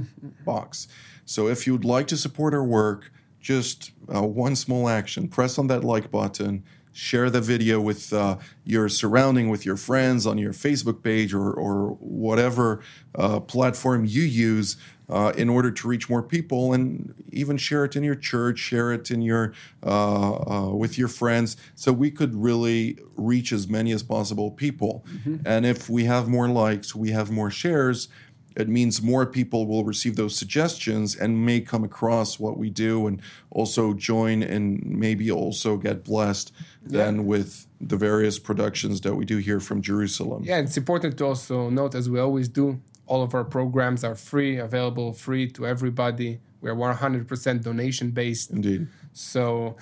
box. 0.46 0.88
So 1.25 1.48
if 1.48 1.68
you'd 1.68 1.84
like 1.84 2.08
to 2.08 2.18
support 2.18 2.53
our 2.53 2.63
work, 2.63 3.12
just 3.39 3.91
uh, 4.13 4.22
one 4.22 4.56
small 4.56 4.88
action 4.88 5.27
press 5.27 5.58
on 5.58 5.68
that 5.68 5.84
like 5.84 6.12
button, 6.12 6.63
share 6.94 7.30
the 7.30 7.42
video 7.42 7.80
with 7.80 8.14
uh, 8.14 8.38
your 8.64 8.90
surrounding, 8.90 9.50
with 9.50 9.66
your 9.66 9.78
friends 9.78 10.26
on 10.26 10.38
your 10.38 10.54
Facebook 10.54 11.04
page 11.04 11.34
or, 11.34 11.52
or 11.52 11.98
whatever 12.00 12.82
uh, 13.16 13.40
platform 13.40 14.06
you 14.06 14.24
use. 14.24 14.78
Uh, 15.10 15.34
in 15.36 15.50
order 15.50 15.70
to 15.70 15.90
reach 15.90 16.10
more 16.10 16.24
people, 16.24 16.72
and 16.72 17.14
even 17.34 17.58
share 17.58 17.84
it 17.84 17.98
in 17.98 18.04
your 18.04 18.16
church, 18.16 18.58
share 18.58 18.94
it 18.94 19.12
in 19.12 19.22
your 19.22 19.54
uh, 19.86 20.32
uh, 20.36 20.70
with 20.74 20.98
your 20.98 21.10
friends, 21.10 21.58
so 21.76 21.92
we 21.92 22.10
could 22.10 22.34
really 22.34 22.98
reach 23.18 23.52
as 23.52 23.68
many 23.68 23.92
as 23.92 24.04
possible 24.04 24.52
people. 24.52 25.04
And 25.46 25.66
if 25.66 25.90
we 25.90 26.06
have 26.06 26.30
more 26.30 26.48
likes, 26.48 26.96
we 26.96 27.12
have 27.12 27.30
more 27.30 27.52
shares, 27.52 28.08
it 28.55 28.67
means 28.67 29.01
more 29.01 29.25
people 29.25 29.65
will 29.65 29.84
receive 29.86 30.15
those 30.15 30.36
suggestions 30.36 31.15
and 31.15 31.46
may 31.46 31.62
come 31.62 31.84
across 31.84 32.39
what 32.39 32.58
we 32.58 32.70
do 32.70 33.08
and 33.08 33.22
also 33.50 33.93
join 33.93 34.43
and 34.43 34.84
maybe 34.86 35.31
also 35.31 35.77
get 35.77 36.03
blessed 36.03 36.51
then 36.84 37.25
with 37.25 37.67
the 37.79 37.96
various 37.96 38.39
productions 38.39 39.01
that 39.01 39.15
we 39.15 39.25
do 39.25 39.38
here 39.38 39.60
from 39.60 39.81
Jerusalem. 39.81 40.43
Yeah, 40.43 40.58
it's 40.58 40.77
important 40.77 41.17
to 41.20 41.25
also 41.25 41.70
note, 41.70 41.96
as 41.96 42.10
we 42.10 42.20
always 42.20 42.48
do, 42.48 42.81
all 43.08 43.24
of 43.24 43.34
our 43.34 43.43
programs 43.43 44.03
are 44.03 44.15
free, 44.15 44.58
available 44.58 45.13
free 45.13 45.50
to 45.51 45.65
everybody. 45.65 46.39
We 46.62 46.70
are 46.70 46.75
100% 46.75 47.63
donation 47.63 48.12
based. 48.12 48.51
Indeed. 48.51 48.88
So 49.13 49.77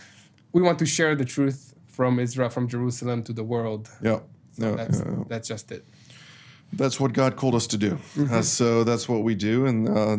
we 0.51 0.61
want 0.61 0.79
to 0.79 0.85
share 0.85 1.15
the 1.15 1.25
truth 1.25 1.73
from 1.87 2.19
Israel, 2.19 2.49
from 2.49 2.67
Jerusalem 2.67 3.23
to 3.23 3.33
the 3.33 3.43
world. 3.43 3.89
Yeah. 4.01 4.19
So 4.53 4.69
Yeah, 4.69 4.75
that's, 4.75 4.99
yeah, 4.99 5.05
yeah. 5.05 5.23
that's 5.27 5.47
just 5.47 5.71
it. 5.71 5.85
That's 6.73 6.99
what 6.99 7.13
God 7.13 7.35
called 7.35 7.55
us 7.55 7.67
to 7.67 7.77
do. 7.77 7.97
Uh, 8.31 8.41
so 8.41 8.83
that's 8.83 9.09
what 9.09 9.23
we 9.23 9.35
do, 9.35 9.65
and 9.65 9.89
uh, 9.89 10.17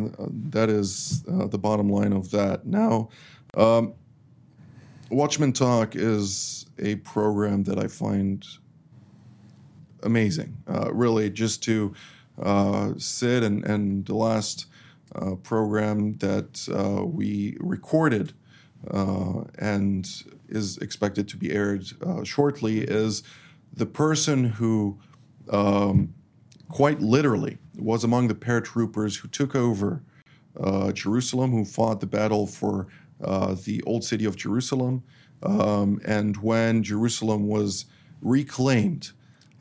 that 0.49 0.69
is 0.69 1.23
uh, 1.31 1.47
the 1.47 1.57
bottom 1.57 1.89
line 1.89 2.13
of 2.13 2.31
that. 2.31 2.65
Now, 2.65 3.09
um, 3.55 3.93
Watchmen 5.09 5.53
Talk 5.53 5.95
is 5.95 6.65
a 6.77 6.95
program 6.95 7.63
that 7.63 7.79
I 7.79 7.87
find 7.87 8.45
amazing. 10.03 10.57
Uh, 10.67 10.91
really, 10.93 11.29
just 11.29 11.63
to 11.63 11.93
uh, 12.41 12.93
sit 12.97 13.43
and, 13.43 13.65
and 13.65 14.05
the 14.05 14.15
last 14.15 14.65
uh, 15.15 15.35
program 15.35 16.17
that 16.17 16.67
uh, 16.73 17.05
we 17.05 17.57
recorded 17.59 18.33
uh, 18.89 19.43
and 19.59 20.23
is 20.49 20.77
expected 20.77 21.27
to 21.27 21.37
be 21.37 21.51
aired 21.51 21.85
uh, 22.05 22.23
shortly 22.23 22.79
is 22.79 23.23
the 23.73 23.85
person 23.85 24.45
who 24.45 24.99
um, 25.49 26.13
quite 26.71 27.01
literally 27.01 27.57
was 27.77 28.03
among 28.03 28.27
the 28.29 28.35
paratroopers 28.35 29.19
who 29.19 29.27
took 29.27 29.55
over 29.55 30.01
uh, 30.59 30.91
Jerusalem, 30.91 31.51
who 31.51 31.65
fought 31.65 31.99
the 31.99 32.07
battle 32.07 32.47
for 32.47 32.87
uh, 33.23 33.55
the 33.65 33.81
old 33.85 34.03
city 34.03 34.25
of 34.25 34.35
Jerusalem. 34.35 35.03
Um, 35.43 35.99
and 36.05 36.37
when 36.37 36.83
Jerusalem 36.83 37.47
was 37.47 37.85
reclaimed 38.21 39.11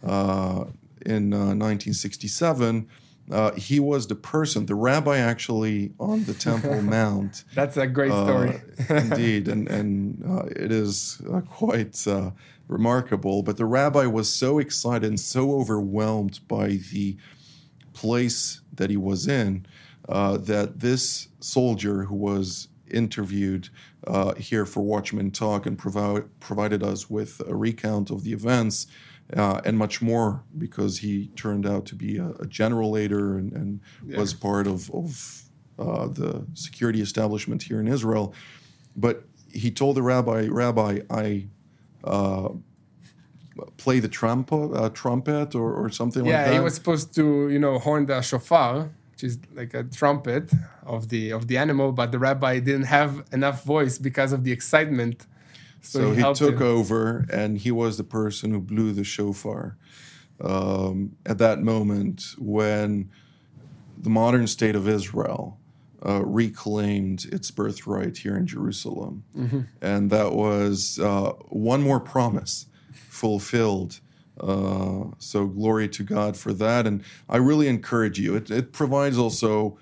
uh, 0.04 0.64
in 1.04 1.32
uh, 1.32 1.54
1967, 1.54 2.86
uh, 3.30 3.52
he 3.52 3.78
was 3.78 4.06
the 4.08 4.14
person, 4.16 4.66
the 4.66 4.74
rabbi 4.74 5.18
actually 5.18 5.92
on 5.98 6.24
the 6.24 6.34
Temple 6.34 6.82
Mount. 6.96 7.44
That's 7.54 7.76
a 7.76 7.86
great 7.86 8.10
Uh, 8.12 8.24
story. 8.24 8.60
indeed, 9.04 9.48
and 9.48 9.68
and 9.68 10.22
uh, 10.28 10.46
it 10.46 10.72
is 10.72 11.22
uh, 11.32 11.40
quite 11.42 12.06
uh, 12.08 12.30
remarkable. 12.70 13.42
But 13.42 13.56
the 13.56 13.66
rabbi 13.66 14.06
was 14.06 14.32
so 14.32 14.58
excited 14.58 15.08
and 15.08 15.20
so 15.20 15.52
overwhelmed 15.52 16.40
by 16.48 16.78
the 16.92 17.16
place 17.92 18.60
that 18.72 18.88
he 18.88 18.96
was 18.96 19.26
in 19.26 19.66
uh, 20.08 20.38
that 20.38 20.80
this 20.80 21.28
soldier 21.40 22.04
who 22.04 22.14
was 22.14 22.68
interviewed 22.90 23.68
uh, 24.06 24.34
here 24.34 24.64
for 24.64 24.82
Watchmen 24.82 25.30
Talk 25.30 25.66
and 25.66 25.76
provi- 25.76 26.26
provided 26.38 26.82
us 26.82 27.10
with 27.10 27.42
a 27.46 27.54
recount 27.54 28.10
of 28.10 28.24
the 28.24 28.32
events. 28.32 28.86
Uh, 29.36 29.60
and 29.64 29.78
much 29.78 30.02
more 30.02 30.42
because 30.58 30.98
he 30.98 31.28
turned 31.36 31.64
out 31.64 31.86
to 31.86 31.94
be 31.94 32.16
a, 32.16 32.30
a 32.40 32.46
general 32.46 32.90
later 32.90 33.38
and, 33.38 33.52
and 33.52 33.80
was 34.16 34.34
part 34.34 34.66
of, 34.66 34.90
of 34.90 35.44
uh, 35.78 36.08
the 36.08 36.44
security 36.54 37.00
establishment 37.00 37.62
here 37.62 37.78
in 37.78 37.86
Israel. 37.86 38.34
But 38.96 39.22
he 39.52 39.70
told 39.70 39.96
the 39.96 40.02
rabbi, 40.02 40.48
Rabbi, 40.48 41.02
I 41.08 41.46
play 43.76 44.00
the 44.00 44.08
trumpet, 44.08 44.72
uh, 44.72 44.88
trumpet 44.90 45.54
or, 45.54 45.72
or 45.72 45.90
something 45.90 46.24
like 46.24 46.32
that? 46.32 46.46
yeah, 46.48 46.54
he 46.54 46.60
was 46.60 46.74
supposed 46.74 47.14
to, 47.14 47.48
you 47.50 47.58
know, 47.58 47.78
horn 47.78 48.06
the 48.06 48.20
shofar, 48.22 48.90
which 49.12 49.24
is 49.24 49.38
like 49.54 49.74
a 49.74 49.84
trumpet 49.84 50.50
of 50.84 51.08
the 51.08 51.30
of 51.30 51.46
the 51.46 51.58
animal, 51.58 51.92
but 51.92 52.12
the 52.12 52.18
rabbi 52.18 52.58
didn't 52.58 52.84
have 52.84 53.24
enough 53.32 53.64
voice 53.64 53.98
because 53.98 54.32
of 54.32 54.44
the 54.44 54.52
excitement. 54.52 55.26
so 55.82 56.12
he 56.12 56.20
helped 56.20 56.38
took 56.38 56.56
him. 56.56 56.62
over, 56.62 57.26
and 57.32 57.58
he 57.58 57.70
was 57.70 57.96
the 57.96 58.04
person 58.04 58.50
who 58.50 58.60
blew 58.60 58.92
the 58.92 59.04
shofar 59.04 59.76
um, 60.42 61.16
at 61.26 61.38
that 61.38 61.60
moment 61.60 62.34
when 62.38 63.10
the 63.96 64.10
modern 64.10 64.46
state 64.46 64.74
of 64.74 64.88
Israel 64.88 65.59
uh, 66.04 66.24
reclaimed 66.24 67.26
its 67.32 67.50
birthright 67.50 68.18
here 68.18 68.36
in 68.36 68.46
Jerusalem. 68.46 69.24
Mm-hmm. 69.36 69.60
And 69.82 70.10
that 70.10 70.32
was 70.32 70.98
uh, 70.98 71.32
one 71.48 71.82
more 71.82 72.00
promise 72.00 72.66
fulfilled. 72.92 74.00
Uh, 74.40 75.04
so 75.18 75.46
glory 75.46 75.88
to 75.88 76.02
God 76.02 76.36
for 76.36 76.52
that. 76.54 76.86
And 76.86 77.02
I 77.28 77.36
really 77.36 77.68
encourage 77.68 78.18
you. 78.18 78.36
It, 78.36 78.50
it 78.50 78.72
provides 78.72 79.18
also 79.18 79.78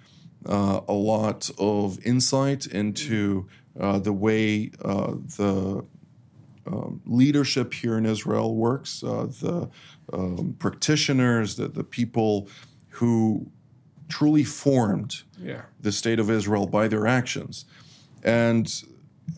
uh, 0.47 0.81
a 0.89 0.93
lot 0.93 1.51
of 1.59 2.05
insight 2.05 2.67
into 2.67 3.47
uh, 3.79 3.99
the 4.01 4.13
way 4.13 4.73
uh, 4.85 5.15
the 5.37 5.85
um, 6.67 7.01
leadership 7.07 7.73
here 7.73 7.97
in 7.97 8.05
Israel 8.05 8.55
works, 8.55 9.03
uh, 9.03 9.27
the 9.41 9.71
um, 10.13 10.57
practitioners, 10.59 11.57
the, 11.57 11.69
the 11.69 11.85
people 11.85 12.49
who 12.91 13.51
truly 14.09 14.45
formed 14.45 15.23
Yeah. 15.41 15.63
the 15.81 15.93
state 15.93 16.19
of 16.19 16.31
Israel 16.31 16.67
by 16.67 16.89
their 16.89 17.07
actions. 17.07 17.65
And 18.25 18.73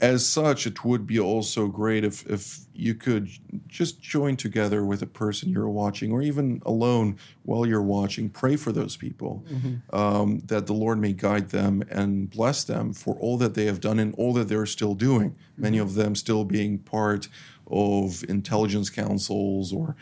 as 0.01 0.25
such, 0.25 0.67
it 0.67 0.85
would 0.85 1.05
be 1.07 1.19
also 1.19 1.67
great 1.67 2.05
if, 2.05 2.25
if 2.31 2.61
you 2.73 2.95
could 2.95 3.29
just 3.67 4.01
join 4.01 4.37
together 4.37 4.85
with 4.85 5.03
a 5.03 5.07
person 5.07 5.51
you're 5.51 5.69
watching, 5.69 6.13
or 6.13 6.23
even 6.23 6.63
alone 6.65 7.17
while 7.43 7.67
you're 7.67 7.83
watching, 7.83 8.31
pray 8.31 8.55
for 8.57 8.71
those 8.73 8.97
people, 8.97 9.45
um, 9.93 10.39
that 10.47 10.67
the 10.69 10.73
Lord 10.73 10.99
may 11.01 11.13
guide 11.13 11.51
them 11.51 11.83
and 11.91 12.31
bless 12.31 12.63
them 12.63 12.93
for 12.93 13.17
all 13.17 13.37
that 13.39 13.55
they 13.55 13.67
have 13.67 13.81
done 13.81 13.99
and 13.99 14.15
all 14.15 14.33
that 14.35 14.49
they're 14.49 14.65
still 14.65 14.95
doing. 14.95 15.35
Many 15.59 15.79
of 15.79 15.95
them 15.95 16.15
still 16.15 16.45
being 16.45 16.79
part 16.79 17.29
of 17.67 18.25
intelligence 18.29 18.91
councils 18.91 19.73
or 19.73 19.97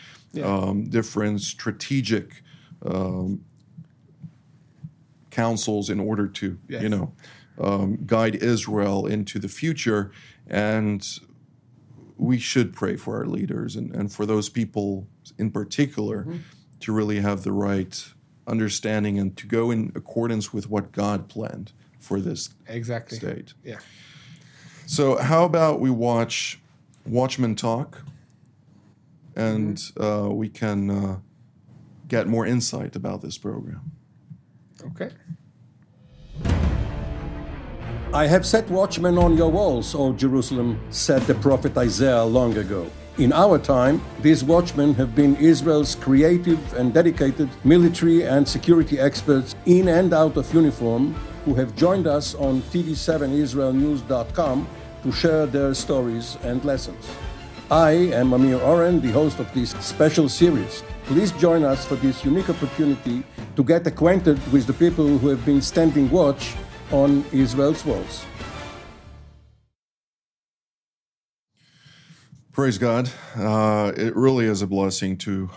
um, 0.44 0.84
different 0.84 1.40
strategic 1.40 2.42
um, 2.84 3.40
councils 5.30 5.90
in 5.90 6.00
order 6.00 6.26
to, 6.26 6.58
Yes. 6.68 6.82
you 6.82 6.88
know, 6.88 7.12
um, 7.60 7.98
guide 8.06 8.36
Israel 8.36 9.06
into 9.06 9.38
the 9.38 9.48
future. 9.48 10.10
And 10.46 11.06
we 12.16 12.38
should 12.38 12.72
pray 12.72 12.96
for 12.96 13.16
our 13.16 13.26
leaders 13.26 13.76
and, 13.76 13.94
and 13.94 14.12
for 14.12 14.26
those 14.26 14.48
people 14.48 15.06
in 15.38 15.50
particular 15.50 16.26
to 16.80 16.92
really 16.92 17.20
have 17.20 17.42
the 17.42 17.52
right 17.52 18.12
understanding 18.46 19.18
and 19.18 19.36
to 19.36 19.46
go 19.46 19.70
in 19.70 19.92
accordance 19.94 20.52
with 20.52 20.68
what 20.70 20.90
God 20.92 21.28
planned 21.28 21.72
for 22.00 22.20
this 22.20 22.50
Exactly. 22.66 23.18
state. 23.18 23.54
Yeah. 23.64 23.78
So, 24.86 25.16
how 25.18 25.44
about 25.44 25.80
we 25.80 25.90
watch 25.90 26.58
Watchmen 27.06 27.54
Talk? 27.56 28.02
and 29.36 29.80
uh, 30.00 30.28
we 30.32 30.48
can 30.48 30.90
uh, 30.90 31.18
get 32.08 32.26
more 32.26 32.44
insight 32.44 32.96
about 32.96 33.22
this 33.22 33.38
program. 33.38 33.92
Okay. 34.86 35.10
I 38.12 38.26
have 38.26 38.44
set 38.46 38.70
watchmen 38.70 39.18
on 39.18 39.36
your 39.36 39.50
walls, 39.50 39.94
O 39.94 40.14
Jerusalem, 40.14 40.80
said 40.90 41.20
the 41.22 41.34
prophet 41.34 41.76
Isaiah 41.76 42.24
long 42.24 42.56
ago. 42.56 42.90
In 43.18 43.32
our 43.32 43.58
time, 43.58 44.00
these 44.22 44.44
watchmen 44.44 44.94
have 44.94 45.14
been 45.14 45.36
Israel's 45.36 45.94
creative 45.94 46.72
and 46.74 46.94
dedicated 46.94 47.50
military 47.64 48.24
and 48.24 48.48
security 48.48 48.98
experts 48.98 49.54
in 49.66 49.88
and 49.88 50.14
out 50.14 50.36
of 50.36 50.54
uniform 50.54 51.14
who 51.44 51.54
have 51.54 51.74
joined 51.74 52.06
us 52.06 52.34
on 52.36 52.62
TV7IsraelNews.com 52.62 54.68
to 55.02 55.12
share 55.12 55.46
their 55.46 55.74
stories 55.74 56.38
and 56.44 56.64
lessons. 56.64 57.04
I 57.70 57.90
am 58.14 58.32
Amir 58.32 58.58
Oren, 58.62 58.98
the 58.98 59.10
host 59.10 59.40
of 59.40 59.52
this 59.52 59.72
special 59.72 60.26
series. 60.26 60.82
Please 61.04 61.32
join 61.32 61.64
us 61.64 61.84
for 61.84 61.96
this 61.96 62.24
unique 62.24 62.48
opportunity 62.48 63.22
to 63.56 63.62
get 63.62 63.86
acquainted 63.86 64.40
with 64.50 64.66
the 64.66 64.72
people 64.72 65.18
who 65.18 65.28
have 65.28 65.44
been 65.44 65.60
standing 65.60 66.08
watch 66.08 66.54
on 66.90 67.26
Israel's 67.30 67.84
walls. 67.84 68.24
Praise 72.52 72.78
God. 72.78 73.10
Uh, 73.36 73.92
it 73.94 74.16
really 74.16 74.46
is 74.46 74.62
a 74.62 74.66
blessing 74.66 75.18
to 75.18 75.50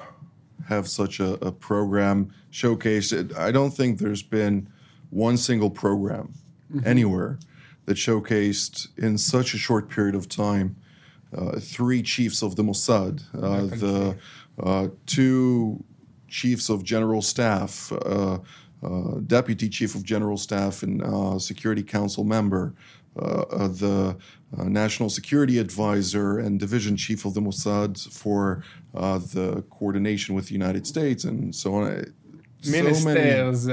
have 0.68 0.90
such 0.90 1.22
a, 1.22 1.36
a 1.36 1.54
program 1.54 2.34
showcased. 2.52 3.38
I 3.38 3.52
don't 3.52 3.72
think 3.72 4.00
there's 4.00 4.22
been 4.22 4.68
one 5.12 5.38
single 5.38 5.70
program 5.70 6.34
anywhere 6.84 7.40
that 7.86 7.96
showcased 7.96 8.90
in 8.98 9.18
such 9.18 9.54
a 9.54 9.58
short 9.58 9.88
period 9.88 10.14
of 10.14 10.28
time 10.28 10.76
three 11.60 12.02
chiefs 12.02 12.42
of 12.42 12.56
the 12.56 12.64
Mossad, 12.64 13.24
uh, 13.36 13.66
the 13.76 14.18
uh, 14.62 14.88
two 15.06 15.84
chiefs 16.28 16.70
of 16.70 16.84
general 16.84 17.22
staff, 17.22 17.92
uh, 17.92 18.40
uh, 18.84 19.20
deputy 19.28 19.70
chief 19.70 19.94
of 19.96 20.04
general 20.04 20.38
staff 20.38 20.82
and 20.84 21.04
uh, 21.04 21.38
security 21.38 21.84
council 21.84 22.24
member, 22.24 22.74
uh, 23.16 23.42
uh, 23.52 23.68
the 23.68 24.18
uh, 24.58 24.64
national 24.64 25.10
security 25.10 25.60
advisor 25.60 26.40
and 26.40 26.60
division 26.60 26.96
chief 26.96 27.26
of 27.26 27.34
the 27.34 27.42
Mossad 27.42 28.12
for 28.12 28.64
uh, 28.96 29.18
the 29.18 29.64
coordination 29.70 30.34
with 30.34 30.48
the 30.48 30.54
United 30.54 30.88
States, 30.88 31.24
and 31.24 31.54
so 31.54 31.76
on. 31.76 32.14
So 32.62 32.72
many- 32.72 33.20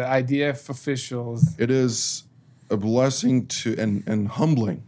IDF 0.00 0.68
officials. 0.68 1.54
it 1.58 1.70
is 1.70 2.24
a 2.70 2.76
blessing 2.76 3.46
to 3.46 3.76
and, 3.78 4.02
and 4.06 4.28
humbling 4.28 4.82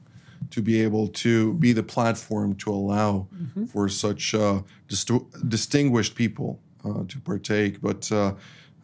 to 0.51 0.63
be 0.63 0.83
able 0.83 1.09
to 1.09 1.55
be 1.55 1.73
the 1.73 1.83
platform 1.83 2.55
to 2.57 2.71
allow 2.71 3.29
for 3.73 3.89
such 3.89 4.35
uh, 4.35 4.63
distu- 4.89 5.27
distinguished 5.49 6.15
people 6.15 6.59
uh, 6.85 7.05
to 7.09 7.21
partake. 7.21 7.81
But 7.81 8.11
uh, 8.13 8.35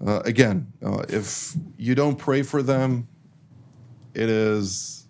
uh, 0.06 0.20
again, 0.24 0.72
uh, 0.84 1.04
if 1.08 1.54
you 1.76 1.94
don't 1.94 2.16
pray 2.16 2.42
for 2.42 2.62
them, 2.62 3.08
it 4.14 4.28
is 4.28 5.06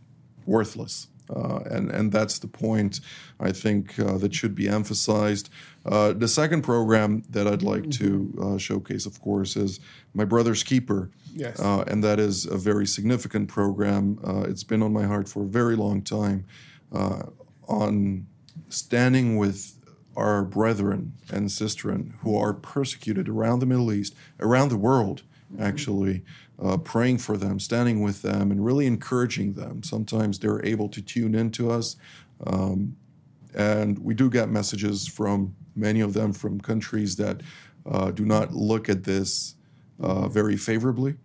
worthless. 0.46 1.08
Uh, 1.28 1.58
and, 1.70 1.90
and 1.90 2.12
that's 2.12 2.38
the 2.38 2.46
point 2.46 3.00
I 3.40 3.50
think 3.52 3.98
uh, 3.98 4.16
that 4.18 4.32
should 4.34 4.54
be 4.54 4.68
emphasized. 4.68 5.50
Uh, 5.86 6.12
the 6.12 6.26
second 6.26 6.62
program 6.62 7.22
that 7.30 7.46
I'd 7.46 7.62
like 7.62 7.90
to 7.92 8.34
uh, 8.42 8.58
showcase, 8.58 9.06
of 9.06 9.20
course, 9.20 9.56
is 9.56 9.78
My 10.14 10.24
Brother's 10.24 10.64
Keeper. 10.64 11.10
Yes. 11.32 11.60
Uh, 11.60 11.84
and 11.86 12.02
that 12.02 12.18
is 12.18 12.44
a 12.44 12.56
very 12.56 12.86
significant 12.86 13.48
program. 13.48 14.18
Uh, 14.26 14.40
it's 14.48 14.64
been 14.64 14.82
on 14.82 14.92
my 14.92 15.04
heart 15.04 15.28
for 15.28 15.44
a 15.44 15.46
very 15.46 15.76
long 15.76 16.02
time 16.02 16.44
uh, 16.92 17.24
on 17.68 18.26
standing 18.68 19.36
with 19.36 19.74
our 20.16 20.42
brethren 20.42 21.12
and 21.30 21.48
sistren 21.50 22.14
who 22.20 22.36
are 22.36 22.54
persecuted 22.54 23.28
around 23.28 23.60
the 23.60 23.66
Middle 23.66 23.92
East, 23.92 24.14
around 24.40 24.70
the 24.70 24.76
world, 24.76 25.22
actually, 25.60 26.24
uh, 26.60 26.78
praying 26.78 27.18
for 27.18 27.36
them, 27.36 27.60
standing 27.60 28.00
with 28.02 28.22
them, 28.22 28.50
and 28.50 28.64
really 28.64 28.86
encouraging 28.86 29.52
them. 29.52 29.82
Sometimes 29.82 30.38
they're 30.38 30.64
able 30.64 30.88
to 30.88 31.02
tune 31.02 31.34
into 31.34 31.70
us. 31.70 31.96
Um, 32.44 32.96
and 33.56 33.98
we 33.98 34.14
do 34.14 34.28
get 34.28 34.50
messages 34.50 35.08
from 35.08 35.56
many 35.74 36.00
of 36.00 36.12
them 36.12 36.32
from 36.32 36.60
countries 36.60 37.16
that 37.16 37.40
uh, 37.86 38.10
do 38.10 38.24
not 38.24 38.52
look 38.52 38.88
at 38.88 39.04
this 39.04 39.54
uh, 39.98 40.28
very 40.28 40.56
favorably. 40.56 41.16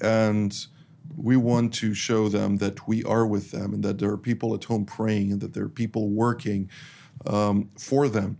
And 0.00 0.66
we 1.16 1.36
want 1.36 1.74
to 1.74 1.94
show 1.94 2.28
them 2.28 2.58
that 2.58 2.86
we 2.86 3.04
are 3.04 3.26
with 3.26 3.50
them 3.50 3.74
and 3.74 3.82
that 3.82 3.98
there 3.98 4.10
are 4.10 4.18
people 4.18 4.54
at 4.54 4.64
home 4.64 4.84
praying 4.84 5.32
and 5.32 5.40
that 5.40 5.52
there 5.52 5.64
are 5.64 5.68
people 5.68 6.08
working 6.08 6.70
um, 7.26 7.68
for 7.76 8.08
them 8.08 8.38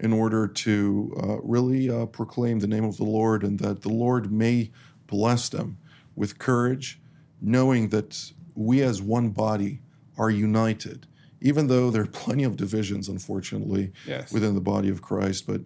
in 0.00 0.12
order 0.12 0.46
to 0.46 1.14
uh, 1.22 1.40
really 1.42 1.90
uh, 1.90 2.06
proclaim 2.06 2.60
the 2.60 2.66
name 2.66 2.84
of 2.84 2.96
the 2.96 3.04
Lord 3.04 3.42
and 3.42 3.58
that 3.60 3.82
the 3.82 3.90
Lord 3.92 4.32
may 4.32 4.70
bless 5.06 5.48
them 5.48 5.78
with 6.16 6.38
courage, 6.38 7.00
knowing 7.40 7.88
that 7.90 8.32
we 8.54 8.82
as 8.82 9.02
one 9.02 9.30
body 9.30 9.80
are 10.16 10.30
united, 10.30 11.06
even 11.44 11.66
though 11.68 11.90
there 11.90 12.02
are 12.02 12.06
plenty 12.24 12.42
of 12.42 12.56
divisions, 12.56 13.08
unfortunately, 13.08 13.92
Yes. 14.06 14.32
within 14.32 14.54
the 14.54 14.60
body 14.72 14.88
of 14.88 14.98
Christ. 15.02 15.46
But 15.46 15.60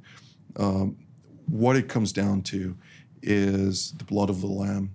um, 0.65 0.97
what 1.47 1.77
it 1.77 1.87
comes 1.89 2.13
down 2.13 2.43
to 2.53 2.77
is 3.23 3.93
the 3.93 4.05
blood 4.05 4.29
of 4.29 4.41
the 4.41 4.49
Lamb, 4.63 4.91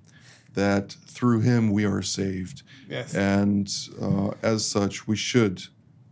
that 0.54 0.86
through 1.08 1.40
Him 1.50 1.72
we 1.72 1.86
are 1.86 2.02
saved, 2.04 2.58
Yes. 2.90 3.16
and 3.16 3.68
uh, 4.02 4.32
as 4.54 4.60
such, 4.78 5.08
we 5.08 5.16
should 5.16 5.58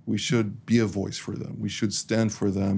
we 0.08 0.18
should 0.18 0.66
be 0.66 0.80
a 0.80 0.86
voice 1.02 1.18
for 1.26 1.36
them. 1.42 1.54
We 1.60 1.70
should 1.70 1.94
stand 1.94 2.30
for 2.34 2.50
them. 2.50 2.76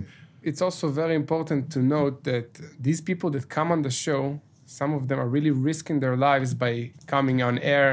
it's 0.51 0.61
also 0.61 0.89
very 1.03 1.15
important 1.15 1.71
to 1.71 1.79
note 1.79 2.15
that 2.31 2.47
these 2.87 2.99
people 3.09 3.29
that 3.35 3.47
come 3.47 3.71
on 3.71 3.81
the 3.81 3.89
show, 4.05 4.21
some 4.65 4.91
of 4.97 5.07
them 5.07 5.17
are 5.23 5.29
really 5.37 5.51
risking 5.69 6.01
their 6.01 6.17
lives 6.17 6.53
by 6.53 6.73
coming 7.15 7.41
on 7.41 7.57
air 7.59 7.91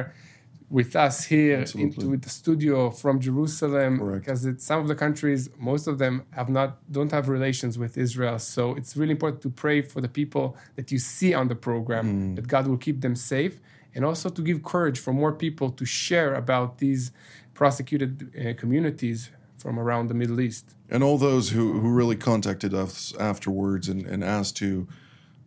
with 0.71 0.95
us 0.95 1.25
here 1.25 1.59
Absolutely. 1.63 2.05
into 2.05 2.17
the 2.17 2.31
studio 2.31 2.91
from 2.91 3.19
Jerusalem. 3.21 3.99
Correct. 3.99 4.25
Because 4.25 4.47
it's 4.47 4.65
some 4.65 4.81
of 4.81 4.89
the 4.89 4.95
countries, 4.95 5.51
most 5.59 5.89
of 5.89 5.99
them 5.99 6.23
have 6.39 6.49
not 6.49 6.79
don't 6.97 7.11
have 7.11 7.29
relations 7.29 7.77
with 7.77 7.99
Israel. 7.99 8.39
So 8.39 8.63
it's 8.79 8.97
really 8.97 9.11
important 9.19 9.43
to 9.43 9.51
pray 9.51 9.83
for 9.83 10.01
the 10.01 10.09
people 10.21 10.57
that 10.77 10.87
you 10.93 10.99
see 10.99 11.35
on 11.35 11.49
the 11.49 11.57
program 11.57 12.05
Mm. 12.07 12.37
that 12.37 12.47
God 12.49 12.65
will 12.69 12.79
keep 12.79 13.01
them 13.01 13.17
safe, 13.17 13.55
and 13.95 14.05
also 14.05 14.29
to 14.31 14.43
give 14.43 14.63
courage 14.63 14.99
for 15.05 15.13
more 15.13 15.33
people 15.33 15.69
to 15.81 15.85
share 15.85 16.31
about 16.35 16.79
these 16.79 17.11
prosecuted 17.55 18.13
uh, 18.35 18.55
communities 18.63 19.31
from 19.59 19.79
around 19.79 20.05
the 20.09 20.15
Middle 20.15 20.41
East. 20.41 20.65
And 20.89 21.03
all 21.05 21.19
those 21.19 21.51
who, 21.51 21.65
who 21.81 21.91
really 22.01 22.17
contacted 22.17 22.73
us 22.75 23.15
afterwards 23.19 23.89
and, 23.89 24.07
and 24.07 24.25
asked 24.25 24.57
to 24.59 24.87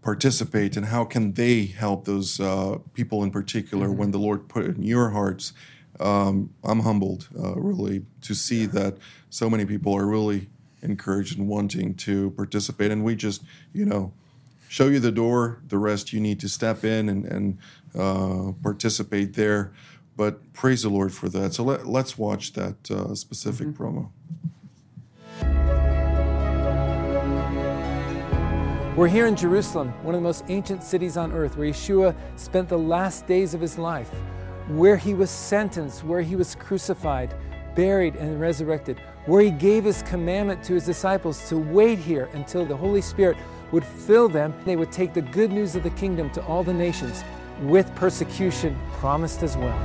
participate 0.04 0.76
and 0.76 0.88
how 0.88 1.06
can 1.06 1.34
they 1.34 1.66
help 1.66 2.06
those 2.06 2.40
uh, 2.40 2.78
people 2.94 3.24
in 3.24 3.32
particular 3.32 3.92
when 3.92 4.12
the 4.12 4.20
Lord 4.20 4.50
put 4.50 4.66
it 4.66 4.76
in 4.76 4.84
your 4.84 5.12
hearts. 5.12 5.54
Um, 6.00 6.54
I'm 6.64 6.82
humbled, 6.82 7.30
uh, 7.38 7.56
really, 7.56 8.06
to 8.22 8.36
see 8.36 8.66
that 8.68 8.98
so 9.30 9.50
many 9.50 9.66
people 9.66 9.96
are 9.96 10.06
really 10.06 10.50
encouraged 10.82 11.40
and 11.40 11.48
wanting 11.48 11.96
to 11.96 12.32
participate. 12.32 12.92
And 12.92 13.04
we 13.04 13.16
just, 13.16 13.44
you 13.74 13.86
know, 13.86 14.14
show 14.68 14.88
you 14.88 15.00
the 15.00 15.12
door. 15.12 15.62
The 15.68 15.78
rest 15.78 16.12
you 16.12 16.20
need 16.20 16.40
to 16.42 16.50
step 16.50 16.84
in 16.84 17.08
and, 17.08 17.26
and 17.26 17.58
uh, 17.98 18.52
participate 18.62 19.36
there. 19.36 19.72
But 20.18 20.52
praise 20.54 20.84
the 20.84 20.90
Lord 20.90 21.14
for 21.14 21.30
that. 21.30 21.54
So 21.54 21.64
let, 21.64 21.88
let's 21.88 22.18
watch 22.18 22.54
that 22.54 22.92
uh, 22.92 23.16
specific 23.16 23.68
promo. 23.70 24.10
We're 28.96 29.08
here 29.08 29.26
in 29.26 29.36
Jerusalem, 29.36 29.92
one 30.04 30.14
of 30.14 30.22
the 30.22 30.28
most 30.28 30.46
ancient 30.50 30.84
cities 30.84 31.18
on 31.18 31.32
earth, 31.32 31.58
where 31.58 31.68
Yeshua 31.68 32.16
spent 32.36 32.70
the 32.70 32.78
last 32.78 33.26
days 33.26 33.56
of 33.56 33.62
his 33.62 33.80
life, 33.80 34.12
where 34.68 34.98
he 34.98 35.16
was 35.16 35.32
sentenced, 35.32 36.04
where 36.04 36.22
he 36.22 36.36
was 36.36 36.54
crucified, 36.54 37.34
buried, 37.76 38.16
and 38.18 38.40
resurrected, 38.40 39.02
where 39.26 39.42
he 39.42 39.50
gave 39.50 39.84
his 39.84 40.04
commandment 40.04 40.64
to 40.66 40.76
his 40.76 40.86
disciples 40.86 41.50
to 41.50 41.58
wait 41.58 41.98
here 41.98 42.30
until 42.34 42.68
the 42.68 42.78
Holy 42.78 43.02
Spirit 43.02 43.36
would 43.72 43.84
fill 43.84 44.30
them. 44.30 44.54
They 44.64 44.76
would 44.76 44.92
take 44.92 45.16
the 45.16 45.24
good 45.24 45.52
news 45.52 45.76
of 45.76 45.82
the 45.82 45.90
kingdom 45.90 46.30
to 46.30 46.46
all 46.46 46.64
the 46.64 46.72
nations, 46.72 47.24
with 47.64 47.94
persecution 47.96 48.78
promised 48.92 49.42
as 49.42 49.58
well. 49.58 49.80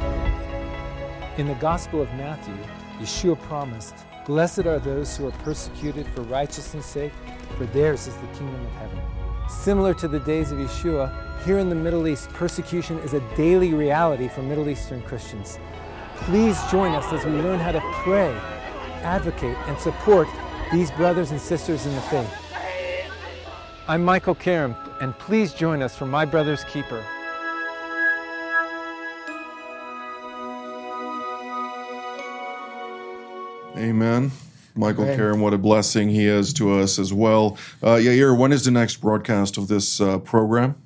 In 1.39 1.47
the 1.47 1.55
Gospel 1.55 2.03
of 2.03 2.13
Matthew, 2.13 2.59
Yeshua 2.99 3.41
promised, 3.41 3.95
Blessed 4.29 4.67
are 4.67 4.79
those 4.79 5.17
who 5.17 5.27
are 5.27 5.33
persecuted 5.43 6.07
for 6.09 6.21
righteousness' 6.21 6.85
sake, 6.85 7.13
for 7.57 7.65
theirs 7.65 8.07
is 8.07 8.15
the 8.17 8.27
kingdom 8.37 8.63
of 8.63 8.73
heaven. 8.73 9.01
Similar 9.49 9.95
to 9.95 10.07
the 10.07 10.21
days 10.21 10.53
of 10.53 10.59
Yeshua, 10.59 11.11
here 11.47 11.59
in 11.59 11.71
the 11.71 11.75
Middle 11.75 12.07
East, 12.07 12.29
persecution 12.35 12.99
is 12.99 13.15
a 13.15 13.21
daily 13.37 13.73
reality 13.73 14.29
for 14.29 14.43
Middle 14.43 14.69
Eastern 14.69 15.01
Christians. 15.01 15.59
Please 16.17 16.61
join 16.71 16.93
us 16.93 17.11
as 17.11 17.25
we 17.25 17.33
learn 17.41 17.59
how 17.59 17.73
to 17.73 17.81
pray, 18.05 18.31
advocate, 19.03 19.57
and 19.67 19.79
support 19.79 20.29
these 20.73 20.91
brothers 20.91 21.31
and 21.31 21.41
sisters 21.41 21.87
in 21.87 21.95
the 21.95 22.03
faith. 22.03 22.31
I'm 23.89 24.05
Michael 24.05 24.35
Karam, 24.35 24.77
and 25.01 25.19
please 25.19 25.55
join 25.55 25.81
us 25.81 25.97
for 25.97 26.05
My 26.05 26.27
Brother's 26.27 26.65
Keeper. 26.65 27.03
Amen. 33.79 34.33
Michael 34.75 35.05
Amen. 35.05 35.17
Karam, 35.17 35.41
what 35.41 35.55
a 35.55 35.59
blessing 35.59 36.09
he 36.09 36.27
is 36.27 36.53
to 36.55 36.79
us 36.79 36.99
as 36.99 37.13
well. 37.13 37.59
Uh, 37.83 37.97
Yair, 37.97 38.37
when 38.37 38.53
is 38.53 38.65
the 38.65 38.71
next 38.71 38.97
broadcast 38.97 39.57
of 39.57 39.69
this 39.69 40.01
uh, 40.01 40.19
program? 40.19 40.77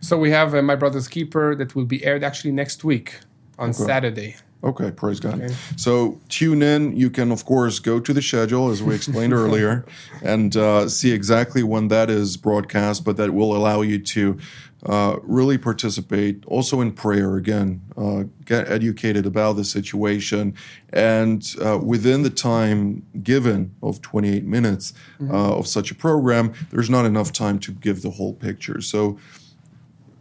So 0.00 0.16
we 0.16 0.30
have 0.30 0.54
uh, 0.54 0.62
My 0.62 0.76
Brother's 0.76 1.08
Keeper 1.08 1.54
that 1.56 1.74
will 1.74 1.84
be 1.84 2.04
aired 2.04 2.22
actually 2.22 2.52
next 2.52 2.84
week 2.84 3.16
on 3.58 3.74
Saturday. 3.74 4.36
Okay, 4.62 4.90
praise 4.90 5.20
God. 5.20 5.40
Okay. 5.40 5.54
So 5.76 6.20
tune 6.28 6.62
in. 6.62 6.96
You 6.96 7.10
can, 7.10 7.30
of 7.30 7.44
course, 7.44 7.78
go 7.78 8.00
to 8.00 8.12
the 8.12 8.20
schedule 8.20 8.70
as 8.70 8.82
we 8.82 8.94
explained 8.94 9.32
earlier 9.44 9.84
and 10.20 10.56
uh, 10.56 10.88
see 10.88 11.12
exactly 11.12 11.62
when 11.62 11.88
that 11.88 12.10
is 12.10 12.36
broadcast, 12.36 13.04
but 13.04 13.16
that 13.18 13.32
will 13.32 13.54
allow 13.54 13.82
you 13.82 14.00
to 14.00 14.36
uh, 14.84 15.16
really 15.22 15.58
participate 15.58 16.44
also 16.46 16.80
in 16.80 16.92
prayer 16.92 17.36
again, 17.36 17.82
uh, 17.96 18.24
get 18.44 18.68
educated 18.68 19.26
about 19.26 19.54
the 19.54 19.64
situation, 19.64 20.54
and 20.92 21.54
uh, 21.64 21.78
within 21.78 22.22
the 22.22 22.30
time 22.30 23.04
given 23.22 23.74
of 23.82 24.00
28 24.02 24.44
minutes 24.44 24.92
uh, 25.20 25.56
of 25.56 25.66
such 25.66 25.90
a 25.90 25.94
program, 25.94 26.52
there's 26.70 26.88
not 26.88 27.04
enough 27.04 27.32
time 27.32 27.58
to 27.58 27.72
give 27.72 28.02
the 28.02 28.10
whole 28.10 28.34
picture. 28.34 28.80
So 28.80 29.18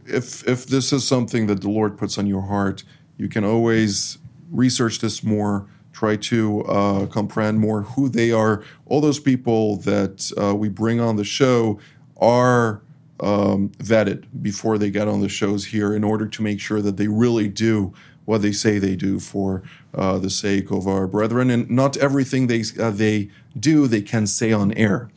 if 0.05 0.47
if 0.47 0.65
this 0.65 0.91
is 0.91 1.07
something 1.07 1.45
that 1.47 1.61
the 1.61 1.69
Lord 1.69 1.97
puts 1.97 2.17
on 2.17 2.25
your 2.25 2.43
heart, 2.43 2.83
you 3.17 3.27
can 3.27 3.43
always 3.43 4.17
research 4.51 4.99
this 4.99 5.23
more, 5.23 5.67
try 5.93 6.15
to 6.15 6.63
uh, 6.65 7.05
comprehend 7.07 7.59
more 7.59 7.81
who 7.81 8.09
they 8.09 8.31
are. 8.31 8.63
All 8.85 9.01
those 9.01 9.19
people 9.19 9.77
that 9.77 10.31
uh, 10.39 10.55
we 10.55 10.69
bring 10.69 10.99
on 10.99 11.15
the 11.15 11.23
show 11.23 11.79
are 12.17 12.81
um, 13.19 13.69
vetted 13.79 14.25
before 14.41 14.77
they 14.77 14.91
get 14.91 15.07
on 15.07 15.21
the 15.21 15.29
shows 15.29 15.65
here 15.65 15.95
in 15.95 16.03
order 16.03 16.27
to 16.27 16.41
make 16.43 16.59
sure 16.59 16.81
that 16.81 16.97
they 16.97 17.07
really 17.07 17.47
do 17.47 17.93
what 18.25 18.41
they 18.41 18.51
say 18.51 18.77
they 18.77 18.95
do 18.95 19.19
for 19.19 19.63
uh, 19.93 20.17
the 20.19 20.29
sake 20.29 20.69
of 20.69 20.87
our 20.87 21.07
brethren. 21.07 21.49
And 21.49 21.69
not 21.69 21.97
everything 21.97 22.47
they 22.47 22.63
uh, 22.79 22.91
they 22.91 23.29
do 23.57 23.87
they 23.87 24.01
can 24.01 24.27
say 24.27 24.51
on 24.51 24.73
air. 24.73 25.09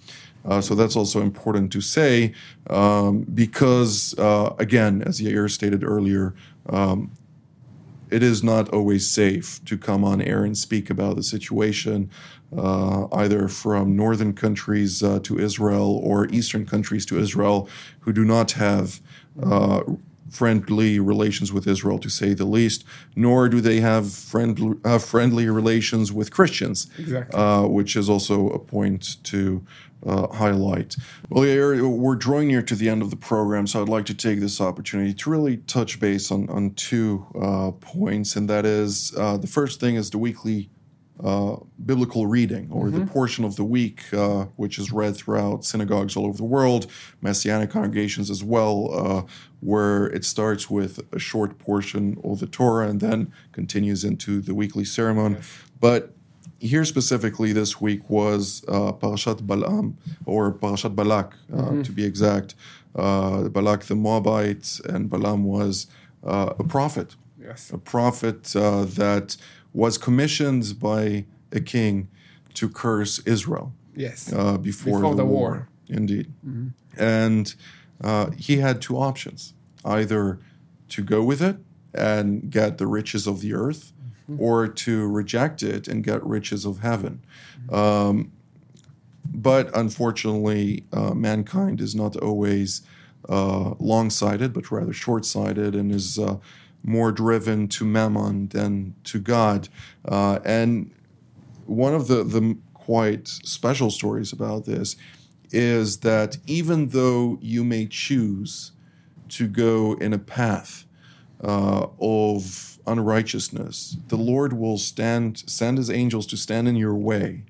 Uh, 0.44 0.60
so 0.60 0.74
that's 0.74 0.96
also 0.96 1.20
important 1.20 1.70
to 1.72 1.80
say 1.80 2.32
um, 2.70 3.22
because, 3.34 4.18
uh, 4.18 4.54
again, 4.58 5.02
as 5.02 5.20
Yair 5.20 5.50
stated 5.50 5.84
earlier, 5.84 6.34
um, 6.70 7.10
it 8.10 8.22
is 8.22 8.42
not 8.42 8.68
always 8.70 9.08
safe 9.10 9.64
to 9.64 9.78
come 9.78 10.04
on 10.04 10.20
air 10.20 10.44
and 10.44 10.56
speak 10.56 10.90
about 10.90 11.16
the 11.16 11.22
situation, 11.22 12.10
uh, 12.56 13.06
either 13.12 13.48
from 13.48 13.96
northern 13.96 14.32
countries 14.32 15.02
uh, 15.02 15.20
to 15.20 15.38
Israel 15.38 16.00
or 16.02 16.26
eastern 16.28 16.66
countries 16.66 17.06
to 17.06 17.18
Israel, 17.18 17.68
who 18.00 18.12
do 18.12 18.24
not 18.24 18.52
have 18.52 19.00
uh, 19.42 19.82
friendly 20.30 21.00
relations 21.00 21.52
with 21.52 21.66
Israel, 21.66 21.98
to 21.98 22.08
say 22.08 22.34
the 22.34 22.44
least, 22.44 22.84
nor 23.16 23.48
do 23.48 23.60
they 23.60 23.80
have 23.80 24.12
friendly, 24.12 24.76
uh, 24.84 24.98
friendly 24.98 25.48
relations 25.48 26.12
with 26.12 26.30
Christians, 26.30 26.88
Exactly. 26.98 27.38
uh, 27.40 27.62
which 27.66 27.96
is 27.96 28.08
also 28.08 28.48
a 28.50 28.58
point 28.58 29.22
to 29.24 29.64
uh, 30.06 30.28
highlight. 30.28 30.96
Well, 31.28 31.44
Yair, 31.44 31.88
we're 31.88 32.16
drawing 32.16 32.48
near 32.48 32.62
to 32.62 32.74
the 32.74 32.88
end 32.88 33.02
of 33.02 33.10
the 33.10 33.16
program, 33.16 33.66
so 33.66 33.82
I'd 33.82 33.88
like 33.88 34.06
to 34.06 34.14
take 34.14 34.40
this 34.40 34.60
opportunity 34.60 35.14
to 35.14 35.30
really 35.30 35.58
touch 35.58 36.00
base 36.00 36.30
on, 36.30 36.48
on 36.48 36.74
two 36.74 37.26
uh, 37.40 37.72
points, 37.72 38.36
and 38.36 38.48
that 38.48 38.64
is 38.64 39.12
uh, 39.16 39.36
the 39.36 39.46
first 39.46 39.80
thing 39.80 39.96
is 39.96 40.10
the 40.10 40.18
weekly 40.18 40.70
uh, 41.22 41.56
biblical 41.84 42.26
reading, 42.26 42.70
or 42.72 42.90
the 42.90 43.04
portion 43.04 43.44
of 43.44 43.56
the 43.56 43.64
week 43.64 44.12
uh, 44.14 44.44
which 44.56 44.78
is 44.78 44.90
read 44.90 45.14
throughout 45.14 45.66
synagogues 45.66 46.16
all 46.16 46.24
over 46.24 46.38
the 46.38 46.44
world, 46.44 46.86
Messianic 47.20 47.68
congregations 47.68 48.30
as 48.30 48.42
well, 48.42 48.88
uh, 48.94 49.22
where 49.60 50.06
it 50.06 50.24
starts 50.24 50.70
with 50.70 50.98
a 51.12 51.18
short 51.18 51.58
portion 51.58 52.18
of 52.24 52.40
the 52.40 52.46
Torah 52.46 52.88
and 52.88 53.00
then 53.00 53.30
continues 53.52 54.02
into 54.02 54.40
the 54.40 54.54
weekly 54.54 54.84
ceremony. 54.84 55.36
But 55.78 56.14
here 56.60 56.84
specifically 56.84 57.52
this 57.52 57.80
week 57.80 58.08
was 58.10 58.62
uh, 58.68 58.92
Parashat 58.92 59.46
Balaam, 59.46 59.96
or 60.26 60.52
Parashat 60.52 60.94
Balak, 60.94 61.34
uh, 61.52 61.82
to 61.82 61.92
be 61.92 62.04
exact. 62.04 62.54
Uh, 62.94 63.48
Balak 63.48 63.84
the 63.84 63.94
Moabite, 63.94 64.80
and 64.88 65.08
Balaam 65.08 65.44
was 65.44 65.86
uh, 66.24 66.52
a 66.58 66.64
prophet 66.64 67.16
Yes. 67.42 67.70
a 67.72 67.78
prophet 67.78 68.54
uh, 68.54 68.84
that 68.84 69.36
was 69.72 69.96
commissioned 69.96 70.78
by 70.78 71.24
a 71.52 71.60
king 71.60 72.08
to 72.54 72.68
curse 72.68 73.18
Israel 73.26 73.72
Yes. 73.96 74.30
uh, 74.32 74.58
before, 74.58 74.98
Before 74.98 75.10
the, 75.14 75.22
the 75.22 75.24
war. 75.24 75.50
war. 75.50 75.68
Indeed. 75.88 76.26
And 76.98 77.54
uh, 78.02 78.30
he 78.36 78.58
had 78.58 78.82
two 78.82 78.96
options 78.98 79.54
either 79.84 80.38
to 80.90 81.02
go 81.02 81.22
with 81.24 81.40
it 81.40 81.56
and 81.94 82.50
get 82.50 82.76
the 82.78 82.86
riches 82.86 83.26
of 83.26 83.40
the 83.40 83.54
earth, 83.54 83.92
or 84.38 84.68
to 84.68 85.08
reject 85.08 85.62
it 85.62 85.88
and 85.88 86.04
get 86.04 86.24
riches 86.24 86.64
of 86.64 86.78
heaven. 86.78 87.22
Um, 87.70 88.32
but 89.32 89.74
unfortunately, 89.76 90.84
uh, 90.92 91.14
mankind 91.14 91.80
is 91.80 91.94
not 91.94 92.16
always 92.16 92.82
uh, 93.28 93.74
long 93.78 94.10
sighted, 94.10 94.52
but 94.52 94.70
rather 94.70 94.92
short 94.92 95.24
sighted 95.24 95.74
and 95.74 95.92
is 95.92 96.18
uh, 96.18 96.36
more 96.82 97.12
driven 97.12 97.68
to 97.68 97.84
mammon 97.84 98.48
than 98.48 98.94
to 99.04 99.20
God. 99.20 99.68
Uh, 100.04 100.40
and 100.44 100.90
one 101.66 101.94
of 101.94 102.08
the, 102.08 102.24
the 102.24 102.56
quite 102.74 103.28
special 103.28 103.90
stories 103.90 104.32
about 104.32 104.64
this 104.64 104.96
is 105.52 105.98
that 105.98 106.38
even 106.46 106.88
though 106.88 107.38
you 107.40 107.62
may 107.62 107.86
choose 107.86 108.72
to 109.28 109.46
go 109.46 109.94
in 109.94 110.12
a 110.12 110.18
path 110.18 110.84
uh, 111.42 111.86
of 112.00 112.78
unrighteousness, 112.86 113.96
the 114.08 114.16
Lord 114.16 114.52
will 114.52 114.78
stand, 114.78 115.42
send 115.46 115.78
His 115.78 115.90
angels 115.90 116.26
to 116.28 116.36
stand 116.36 116.68
in 116.68 116.76
your 116.76 116.94
way 116.94 117.44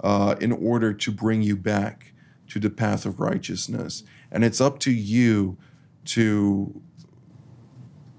uh, 0.00 0.34
in 0.40 0.52
order 0.52 0.92
to 0.92 1.10
bring 1.12 1.42
you 1.42 1.56
back 1.56 2.12
to 2.48 2.58
the 2.58 2.70
path 2.70 3.04
of 3.06 3.20
righteousness. 3.20 4.02
And 4.30 4.44
it's 4.44 4.60
up 4.60 4.78
to 4.80 4.90
you 4.90 5.56
to 6.06 6.80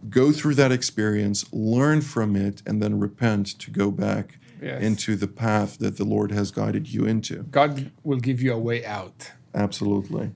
go 0.09 0.31
through 0.31 0.55
that 0.55 0.71
experience, 0.71 1.45
learn 1.51 2.01
from 2.01 2.35
it, 2.35 2.61
and 2.65 2.81
then 2.81 2.99
repent 2.99 3.47
to 3.59 3.71
go 3.71 3.91
back 3.91 4.37
Yes. 4.61 4.83
into 4.83 5.15
the 5.15 5.27
path 5.27 5.77
that 5.79 5.95
the 5.95 6.03
Lord 6.03 6.31
has 6.33 6.51
guided 6.51 6.93
you 6.93 7.05
into. 7.05 7.43
God 7.43 7.91
will 8.03 8.19
give 8.19 8.41
you 8.41 8.51
a 8.53 8.57
way 8.59 8.85
out. 8.85 9.31
Absolutely. 9.55 10.31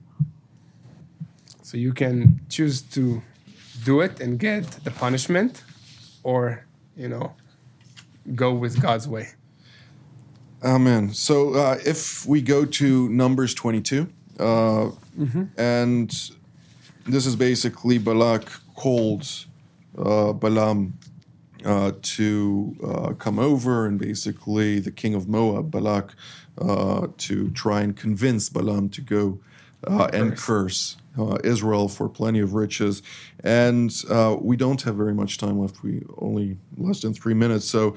So 1.60 1.76
you 1.76 1.92
can 1.92 2.40
choose 2.48 2.80
to 2.80 3.20
do 3.84 4.00
it 4.00 4.20
and 4.20 4.38
get 4.38 4.64
the 4.84 4.90
punishment, 4.90 5.62
or, 6.22 6.64
you 6.96 7.08
know, 7.08 7.34
go 8.34 8.52
with 8.52 8.80
God's 8.80 9.06
way. 9.06 9.28
Amen. 10.62 11.12
So 11.12 11.54
uh, 11.54 11.78
if 11.84 12.26
we 12.26 12.40
go 12.40 12.64
to 12.64 13.08
Numbers 13.10 13.54
22, 13.54 14.08
uh, 14.40 14.90
and 15.58 16.10
this 17.06 17.26
is 17.26 17.36
basically 17.36 17.98
Balak 17.98 18.50
called 18.74 19.28
uh, 19.98 20.32
Balaam 20.32 20.98
uh, 21.64 21.92
to 22.00 22.76
uh, 22.82 23.12
come 23.14 23.38
over, 23.38 23.86
and 23.86 23.98
basically 23.98 24.80
the 24.80 24.90
king 24.90 25.14
of 25.14 25.28
Moab, 25.28 25.70
Balak, 25.70 26.14
uh, 26.58 27.08
to 27.18 27.50
try 27.50 27.82
and 27.82 27.96
convince 27.96 28.48
Balaam 28.48 28.88
to 28.90 29.00
go 29.00 29.38
uh, 29.86 30.08
and 30.12 30.36
curse 30.36 30.96
uh, 31.18 31.38
Israel 31.44 31.88
for 31.88 32.08
plenty 32.08 32.40
of 32.40 32.54
riches. 32.54 33.02
And 33.42 33.94
uh, 34.10 34.36
we 34.40 34.56
don't 34.56 34.80
have 34.82 34.96
very 34.96 35.14
much 35.14 35.38
time 35.38 35.58
left. 35.58 35.82
We 35.82 36.02
only 36.18 36.58
less 36.76 37.00
than 37.00 37.14
three 37.14 37.34
minutes. 37.34 37.66
So 37.66 37.96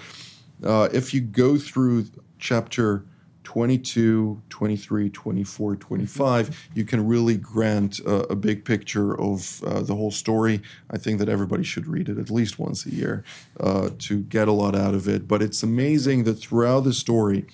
uh, 0.64 0.90
if 0.94 1.14
you 1.14 1.22
go 1.22 1.58
through 1.58 2.06
chapter 2.40 3.06
22, 3.48 4.42
23, 4.50 5.10
24, 5.10 5.76
25, 5.78 6.70
you 6.74 6.84
can 6.84 7.08
really 7.08 7.38
grant 7.38 8.02
a 8.06 8.36
big 8.36 8.66
picture 8.66 9.18
of 9.18 9.64
uh, 9.64 9.82
the 9.82 9.96
whole 9.96 10.12
story. 10.12 10.62
I 10.92 10.98
think 10.98 11.20
that 11.20 11.30
everybody 11.30 11.64
should 11.64 11.88
read 11.88 12.10
it 12.10 12.18
at 12.18 12.30
least 12.30 12.60
once 12.60 12.86
a 12.86 12.94
year 12.94 13.24
uh, 13.58 13.92
to 14.00 14.24
get 14.24 14.50
a 14.50 14.52
lot 14.52 14.76
out 14.76 14.94
of 14.94 15.08
it. 15.08 15.30
But 15.30 15.42
it's 15.42 15.64
amazing 15.64 16.26
that 16.26 16.34
throughout 16.34 16.82
the 16.82 16.92
story, 16.92 17.46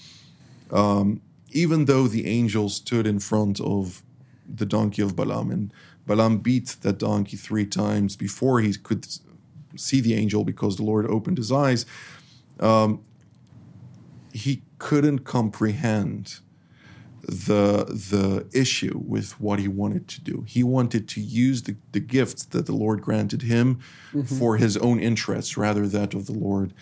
um, 0.72 1.22
even 1.52 1.86
though 1.86 2.08
the 2.08 2.26
angel 2.26 2.70
stood 2.70 3.06
in 3.06 3.20
front 3.20 3.62
of 3.62 4.02
the 4.48 4.66
donkey 4.66 5.02
of 5.02 5.16
Balaam 5.16 5.52
and 5.52 5.74
Balaam 6.06 6.40
beat 6.40 6.76
that 6.82 6.98
donkey 6.98 7.38
three 7.38 7.66
times 7.66 8.16
before 8.16 8.60
he 8.60 8.74
could 8.74 9.08
see 9.76 10.02
the 10.02 10.14
angel 10.14 10.44
because 10.44 10.76
the 10.78 10.84
Lord 10.84 11.06
opened 11.10 11.38
his 11.38 11.52
eyes, 11.52 11.86
um, 12.60 13.04
he 14.34 14.64
couldn't 14.80 15.20
comprehend 15.20 16.40
the 17.24 17.86
the 17.86 18.46
issue 18.52 19.02
with 19.06 19.40
what 19.40 19.60
he 19.60 19.68
wanted 19.68 20.10
to 20.10 20.22
do. 20.22 20.44
He 20.46 20.62
wanted 20.62 21.08
to 21.10 21.22
use 21.22 21.64
the, 21.64 21.78
the 21.94 22.02
gifts 22.02 22.44
that 22.46 22.66
the 22.66 22.74
Lord 22.74 23.02
granted 23.02 23.44
him 23.44 23.80
for 24.26 24.58
his 24.58 24.76
own 24.78 25.00
interests 25.00 25.56
rather 25.56 25.88
than 25.88 26.02
that 26.02 26.14
of 26.14 26.26
the 26.26 26.34
Lord. 26.34 26.74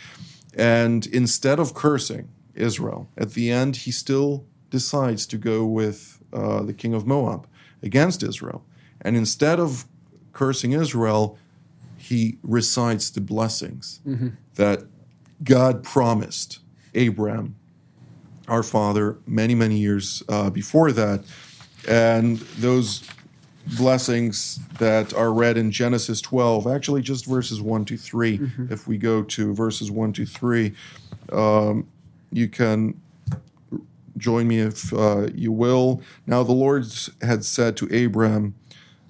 And 0.56 1.06
instead 1.08 1.60
of 1.60 1.76
cursing 1.76 2.30
Israel, 2.56 3.08
at 3.16 3.34
the 3.34 3.52
end 3.52 3.76
he 3.78 3.92
still 3.92 4.46
decides 4.72 5.28
to 5.28 5.38
go 5.38 5.64
with 5.66 6.20
uh, 6.34 6.64
the 6.64 6.74
king 6.74 6.96
of 6.96 7.06
Moab 7.06 7.48
against 7.84 8.24
Israel. 8.24 8.64
And 9.02 9.16
instead 9.18 9.60
of 9.60 9.86
cursing 10.34 10.72
Israel, 10.74 11.38
he 11.98 12.38
recites 12.44 13.10
the 13.10 13.22
blessings 13.22 14.00
that 14.56 14.84
God 15.44 15.84
promised 15.84 16.60
Abraham, 16.94 17.56
our 18.48 18.64
father 18.64 19.18
many, 19.26 19.56
many 19.56 19.78
years 19.78 20.24
uh, 20.30 20.50
before 20.50 20.92
that. 20.92 21.24
And 21.88 22.38
those 22.60 23.04
blessings 23.78 24.60
that 24.80 25.14
are 25.14 25.32
read 25.32 25.58
in 25.58 25.72
Genesis 25.72 26.22
12, 26.22 26.68
actually 26.68 27.02
just 27.02 27.26
verses 27.26 27.62
1 27.62 27.86
to 27.86 27.98
3. 27.98 28.40
If 28.72 28.88
we 28.88 28.98
go 28.98 29.24
to 29.24 29.54
verses 29.54 29.90
1 29.92 30.14
to 30.14 30.26
3, 30.26 30.74
um, 31.32 31.88
you 32.32 32.48
can 32.50 33.00
join 34.22 34.48
me 34.48 34.60
if 34.60 34.94
uh, 34.94 35.28
you 35.34 35.52
will. 35.52 36.02
Now, 36.26 36.44
the 36.44 36.54
Lord 36.54 36.86
had 37.22 37.44
said 37.44 37.76
to 37.78 38.06
Abram, 38.06 38.56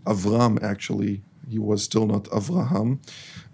Avram, 0.06 0.62
actually, 0.64 1.22
he 1.48 1.60
was 1.60 1.84
still 1.84 2.08
not 2.08 2.24
Avraham, 2.26 3.00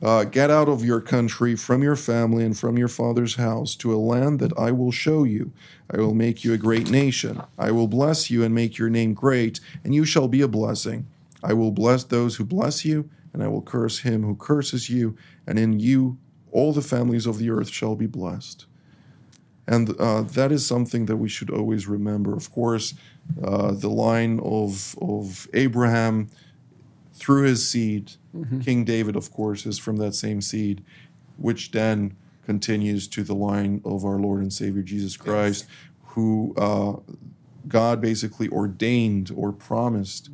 uh, 0.04 0.24
get 0.24 0.52
out 0.52 0.70
of 0.70 0.86
your 0.86 1.02
country, 1.02 1.56
from 1.56 1.82
your 1.82 1.96
family, 1.96 2.46
and 2.46 2.58
from 2.58 2.78
your 2.78 2.88
father's 2.88 3.36
house 3.36 3.76
to 3.78 3.94
a 3.94 3.98
land 3.98 4.40
that 4.40 4.58
I 4.58 4.72
will 4.72 4.92
show 4.92 5.24
you. 5.24 5.52
I 5.92 5.98
will 5.98 6.14
make 6.14 6.44
you 6.44 6.54
a 6.54 6.58
great 6.58 6.92
nation. 6.92 7.42
I 7.58 7.72
will 7.72 7.88
bless 7.88 8.30
you 8.30 8.44
and 8.44 8.54
make 8.54 8.78
your 8.78 8.90
name 8.90 9.16
great, 9.16 9.60
and 9.84 9.96
you 9.96 10.06
shall 10.06 10.28
be 10.28 10.42
a 10.42 10.48
blessing. 10.48 11.08
I 11.44 11.54
will 11.54 11.72
bless 11.72 12.04
those 12.04 12.36
who 12.36 12.46
bless 12.46 12.86
you, 12.86 13.10
and 13.34 13.42
I 13.44 13.48
will 13.48 13.64
curse 13.64 14.00
him 14.00 14.24
who 14.24 14.36
curses 14.36 14.90
you, 14.90 15.18
and 15.48 15.58
in 15.58 15.80
you 15.80 16.18
all 16.52 16.74
the 16.74 16.82
families 16.82 17.26
of 17.26 17.40
the 17.40 17.50
earth 17.50 17.70
shall 17.70 17.96
be 17.96 18.08
blessed. 18.08 18.66
And 19.68 20.00
uh, 20.00 20.22
that 20.22 20.52
is 20.52 20.66
something 20.66 21.08
that 21.08 21.18
we 21.18 21.28
should 21.28 21.50
always 21.50 21.88
remember. 21.88 22.34
Of 22.34 22.52
course, 22.52 22.94
uh, 23.44 23.72
the 23.74 23.90
line 23.90 24.40
of, 24.40 24.96
of 25.02 25.48
Abraham 25.54 26.30
through 27.14 27.44
his 27.44 27.68
seed, 27.68 28.14
King 28.64 28.86
David, 28.86 29.16
of 29.16 29.32
course, 29.32 29.66
is 29.66 29.78
from 29.78 29.98
that 29.98 30.14
same 30.14 30.42
seed, 30.42 30.84
which 31.38 31.72
then 31.72 32.16
continues 32.46 33.08
to 33.10 33.24
the 33.24 33.36
line 33.36 33.82
of 33.84 34.06
our 34.06 34.18
Lord 34.18 34.42
and 34.42 34.54
Savior 34.54 34.84
Jesus 34.84 35.18
Christ, 35.18 35.66
who 36.10 36.54
uh, 36.56 36.94
God 37.68 38.00
basically 38.00 38.48
ordained 38.50 39.32
or 39.36 39.52
promised 39.52 40.30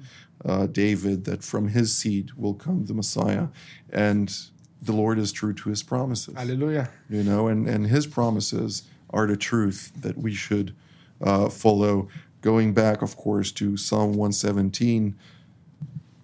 uh, 0.45 0.67
David 0.67 1.23
that 1.25 1.43
from 1.43 1.69
his 1.69 1.95
seed 1.95 2.33
will 2.35 2.53
come 2.53 2.85
the 2.85 2.93
Messiah. 2.93 3.47
And 3.89 4.35
the 4.83 4.91
Lord 4.91 5.17
is 5.17 5.31
true 5.31 5.53
to 5.53 5.69
his 5.69 5.81
promises 5.81 6.35
Hallelujah. 6.35 6.89
you 7.09 7.23
know 7.23 7.47
and 7.47 7.67
and 7.67 7.87
his 7.87 8.05
promises 8.05 8.83
are 9.12 9.26
the 9.26 9.36
truth 9.36 9.92
that 10.00 10.18
we 10.18 10.34
should 10.34 10.74
uh, 11.22 11.48
follow 11.48 12.08
going 12.40 12.72
back 12.72 13.02
of 13.02 13.16
course 13.16 13.50
to 13.52 13.76
psalm 13.76 14.12
117 14.12 15.16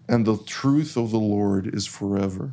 and 0.08 0.26
the 0.26 0.36
truth 0.44 0.96
of 0.96 1.10
the 1.10 1.18
lord 1.18 1.66
is 1.74 1.86
forever 1.86 2.52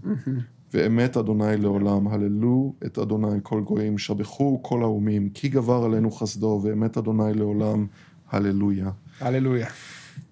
ואמת 0.74 1.18
אדוני 1.18 1.58
לעולם, 1.58 2.08
הללו 2.08 2.76
את 2.86 2.98
אדוני 2.98 3.40
כל 3.44 3.62
גויים, 3.62 3.98
שבחו 3.98 4.60
כל 4.64 4.84
האומים, 4.84 5.30
כי 5.30 5.50
גבר 5.50 5.84
עלינו 5.84 6.12
חסדו, 6.12 6.62
ואמת 6.64 6.98
אדוני 6.98 7.34
לעולם, 7.34 7.88
hallelujah. 8.32 8.94
Hallelujah. 9.20 9.70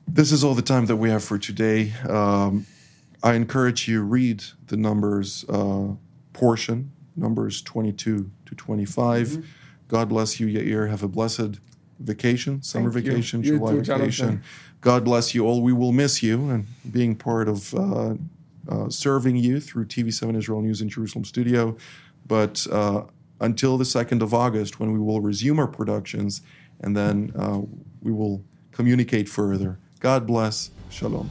This 0.08 0.32
is 0.32 0.43
all 0.43 0.56
the 0.56 0.67
time 0.73 0.86
that 0.86 0.95
we 0.95 1.10
have 1.10 1.23
for 1.23 1.38
today. 1.38 1.91
Um, 2.08 2.65
I 3.21 3.34
encourage 3.34 3.88
you 3.89 4.02
read 4.02 4.43
the 4.67 4.78
numbers 4.78 5.45
uh, 5.49 5.89
portion, 6.34 6.91
numbers 7.17 7.62
22 7.62 8.32
to 8.45 8.56
25. 8.56 9.45
God 9.88 10.09
bless 10.09 10.40
you, 10.40 10.47
Yair. 10.47 10.88
Have 10.90 11.03
a 11.03 11.09
blessed 11.09 11.61
vacation, 12.01 12.62
summer 12.62 12.90
Thank 12.90 13.07
vacation, 13.07 13.42
You 13.42 13.59
July 13.59 13.73
too, 13.73 13.83
vacation. 13.83 14.27
Jonathan. 14.27 14.42
God 14.81 15.05
bless 15.05 15.35
you 15.35 15.47
all. 15.47 15.62
We 15.62 15.73
will 15.73 15.92
miss 15.92 16.23
you 16.23 16.51
and 16.51 16.66
being 16.90 17.16
part 17.16 17.49
of 17.49 17.75
uh, 17.75 18.14
uh, 18.68 18.88
serving 18.90 19.37
you 19.37 19.61
through 19.61 19.87
TV7 19.87 20.37
Israel 20.37 20.61
News 20.61 20.81
in 20.81 20.88
Jerusalem 20.88 21.25
studio. 21.25 21.77
But 22.27 22.66
uh, 22.70 23.05
until 23.40 23.79
the 23.79 23.85
2nd 23.85 24.23
of 24.23 24.35
August, 24.35 24.81
when 24.81 24.92
we 24.92 24.99
will 24.99 25.20
resume 25.20 25.59
our 25.59 25.66
productions, 25.66 26.42
and 26.81 26.97
then 26.97 27.33
uh, 27.37 27.61
we 28.03 28.12
will 28.12 28.44
communicate 28.73 29.29
further. 29.29 29.79
God 30.01 30.27
bless. 30.27 30.70
Shalom. 30.90 31.31